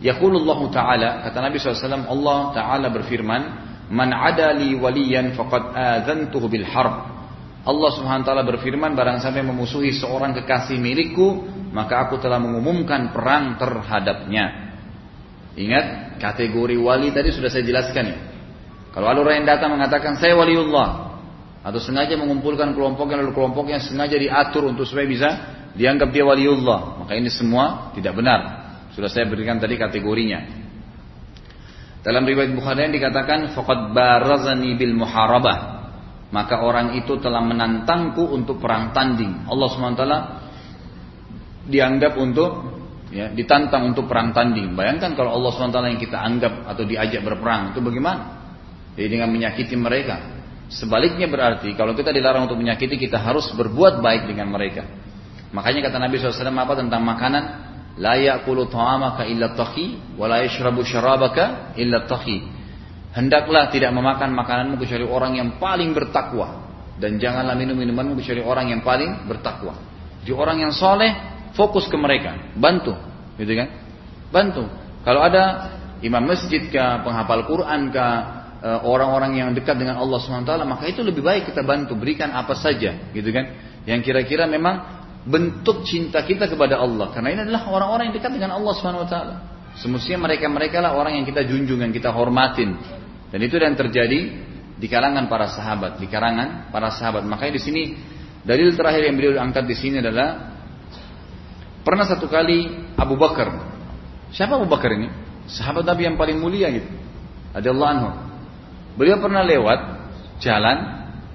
[0.00, 3.42] Yaqulullah Ta'ala, kata Nabi SAW, Allah Ta'ala berfirman,
[3.92, 7.12] Man adali waliyan faqad adhantuhu bil harb.
[7.68, 13.12] Allah Subhanahu wa taala berfirman barang sampai memusuhi seorang kekasih milikku, maka aku telah mengumumkan
[13.12, 14.74] perang terhadapnya.
[15.58, 18.18] Ingat, kategori wali tadi sudah saya jelaskan ya.
[18.94, 21.18] Kalau ada orang yang datang mengatakan saya waliullah
[21.62, 25.28] atau sengaja mengumpulkan kelompoknya lalu kelompoknya sengaja diatur untuk supaya bisa
[25.74, 28.40] dianggap dia waliullah, maka ini semua tidak benar.
[28.96, 30.66] Sudah saya berikan tadi kategorinya.
[32.02, 35.78] Dalam riwayat Bukhari dikatakan faqad barazani bil muharabah.
[36.28, 39.48] Maka orang itu telah menantangku untuk perang tanding.
[39.48, 40.04] Allah SWT
[41.68, 42.50] dianggap untuk
[43.12, 44.72] ya, ditantang untuk perang tanding.
[44.72, 48.22] Bayangkan kalau Allah SWT yang kita anggap atau diajak berperang itu bagaimana?
[48.96, 50.40] Jadi dengan menyakiti mereka.
[50.68, 54.84] Sebaliknya berarti kalau kita dilarang untuk menyakiti kita harus berbuat baik dengan mereka.
[55.48, 57.44] Makanya kata Nabi SAW apa tentang makanan?
[57.98, 62.44] La ya'kulu ta'amaka illa taqi wa la yashrabu syarabaka illa taqi.
[63.16, 68.70] Hendaklah tidak memakan makananmu kecuali orang yang paling bertakwa dan janganlah minum minumanmu kecuali orang
[68.74, 69.74] yang paling bertakwa.
[70.22, 72.94] Di orang yang soleh fokus ke mereka, bantu,
[73.34, 73.68] gitu kan?
[74.30, 74.70] Bantu.
[75.02, 78.14] Kalau ada imam masjid kah, penghafal Quran kah,
[78.62, 82.54] eh, orang-orang yang dekat dengan Allah SWT, maka itu lebih baik kita bantu, berikan apa
[82.54, 83.50] saja, gitu kan?
[83.82, 88.54] Yang kira-kira memang bentuk cinta kita kepada Allah karena ini adalah orang-orang yang dekat dengan
[88.54, 89.34] Allah Subhanahu wa taala.
[89.76, 92.74] Semestinya mereka-mereka lah orang yang kita junjung, yang kita hormatin.
[93.28, 94.20] Dan itu yang terjadi
[94.78, 97.22] di kalangan para sahabat, di kalangan para sahabat.
[97.28, 97.82] Makanya di sini
[98.42, 100.57] dalil terakhir yang beliau angkat di sini adalah
[101.88, 102.68] pernah satu kali
[103.00, 103.48] Abu Bakar.
[104.28, 105.08] Siapa Abu Bakar ini?
[105.48, 106.84] Sahabat Nabi yang paling mulia gitu.
[107.56, 108.10] Allah anhu.
[109.00, 109.80] Beliau pernah lewat
[110.36, 110.76] jalan,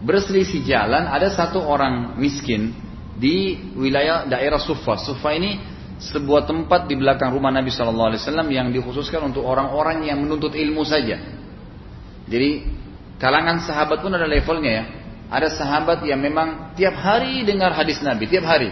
[0.05, 2.69] berselisih jalan, ada satu orang miskin
[3.17, 5.01] di wilayah daerah Sufa.
[5.01, 5.57] Sufa ini
[5.97, 10.53] sebuah tempat di belakang rumah Nabi Shallallahu Alaihi Wasallam yang dikhususkan untuk orang-orang yang menuntut
[10.53, 11.17] ilmu saja.
[12.29, 12.61] Jadi
[13.17, 14.85] kalangan sahabat pun ada levelnya ya.
[15.33, 18.69] Ada sahabat yang memang tiap hari dengar hadis Nabi, tiap hari.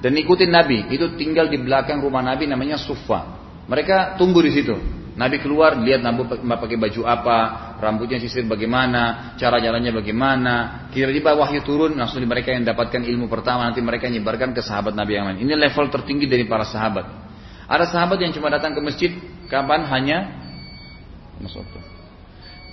[0.00, 3.24] Dan ikutin Nabi, itu tinggal di belakang rumah Nabi namanya Sufa.
[3.66, 4.76] Mereka tunggu di situ.
[5.16, 7.38] Nabi keluar, lihat Nabi pakai baju apa,
[7.80, 10.54] rambutnya sisir bagaimana, cara jalannya bagaimana.
[10.92, 14.92] Kira-kira wahyu turun, langsung di mereka yang dapatkan ilmu pertama, nanti mereka nyebarkan ke sahabat
[14.92, 15.40] Nabi yang lain.
[15.40, 17.08] Ini level tertinggi dari para sahabat.
[17.64, 19.10] Ada sahabat yang cuma datang ke masjid,
[19.48, 20.18] kapan hanya
[21.40, 21.64] masuk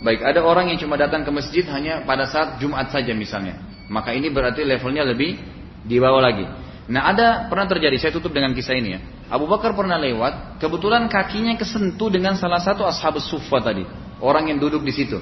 [0.03, 3.55] Baik, ada orang yang cuma datang ke masjid hanya pada saat Jumat saja misalnya.
[3.87, 5.39] Maka ini berarti levelnya lebih
[5.87, 6.43] di bawah lagi.
[6.83, 8.99] Nah ada pernah terjadi, saya tutup dengan kisah ini ya.
[9.31, 13.87] Abu Bakar pernah lewat, kebetulan kakinya kesentuh dengan salah satu ashabus sufa tadi.
[14.19, 15.19] Orang yang duduk di situ.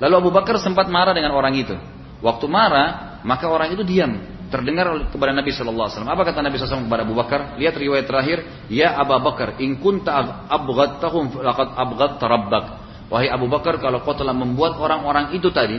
[0.00, 1.76] Lalu Abu Bakar sempat marah dengan orang itu.
[2.24, 4.18] Waktu marah, maka orang itu diam.
[4.48, 6.12] Terdengar kepada Nabi Wasallam.
[6.12, 7.56] Apa kata Nabi SAW kepada Abu Bakar?
[7.56, 8.68] Lihat riwayat terakhir.
[8.68, 12.64] Ya Abu Bakar, in kunta abghadtahum laqad abghadta rabbak.
[13.08, 15.76] Wahai Abu Bakar, kalau kau telah membuat orang-orang itu tadi,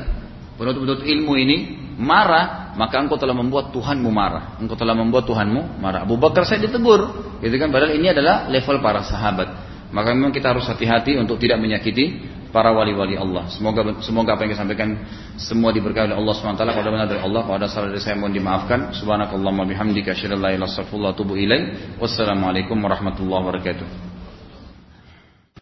[0.64, 1.58] penuntut-penuntut ilmu ini
[2.00, 4.56] marah, maka engkau telah membuat Tuhanmu marah.
[4.64, 6.08] Engkau telah membuat Tuhanmu marah.
[6.08, 7.12] Abu Bakar saya ditegur,
[7.44, 7.68] gitu kan?
[7.70, 9.48] Padahal ini adalah level para sahabat.
[9.94, 12.18] Maka memang kita harus hati-hati untuk tidak menyakiti
[12.50, 13.46] para wali-wali Allah.
[13.54, 14.90] Semoga semoga apa yang kita sampaikan
[15.38, 16.62] semua diberkahi oleh Allah SWT.
[16.66, 18.90] Kalau benar dari Allah, kalau ada salah dari saya mohon dimaafkan.
[18.98, 20.42] Subhanakallahumma bihamdika asyhadu.
[22.02, 24.13] Wassalamualaikum warahmatullahi wabarakatuh.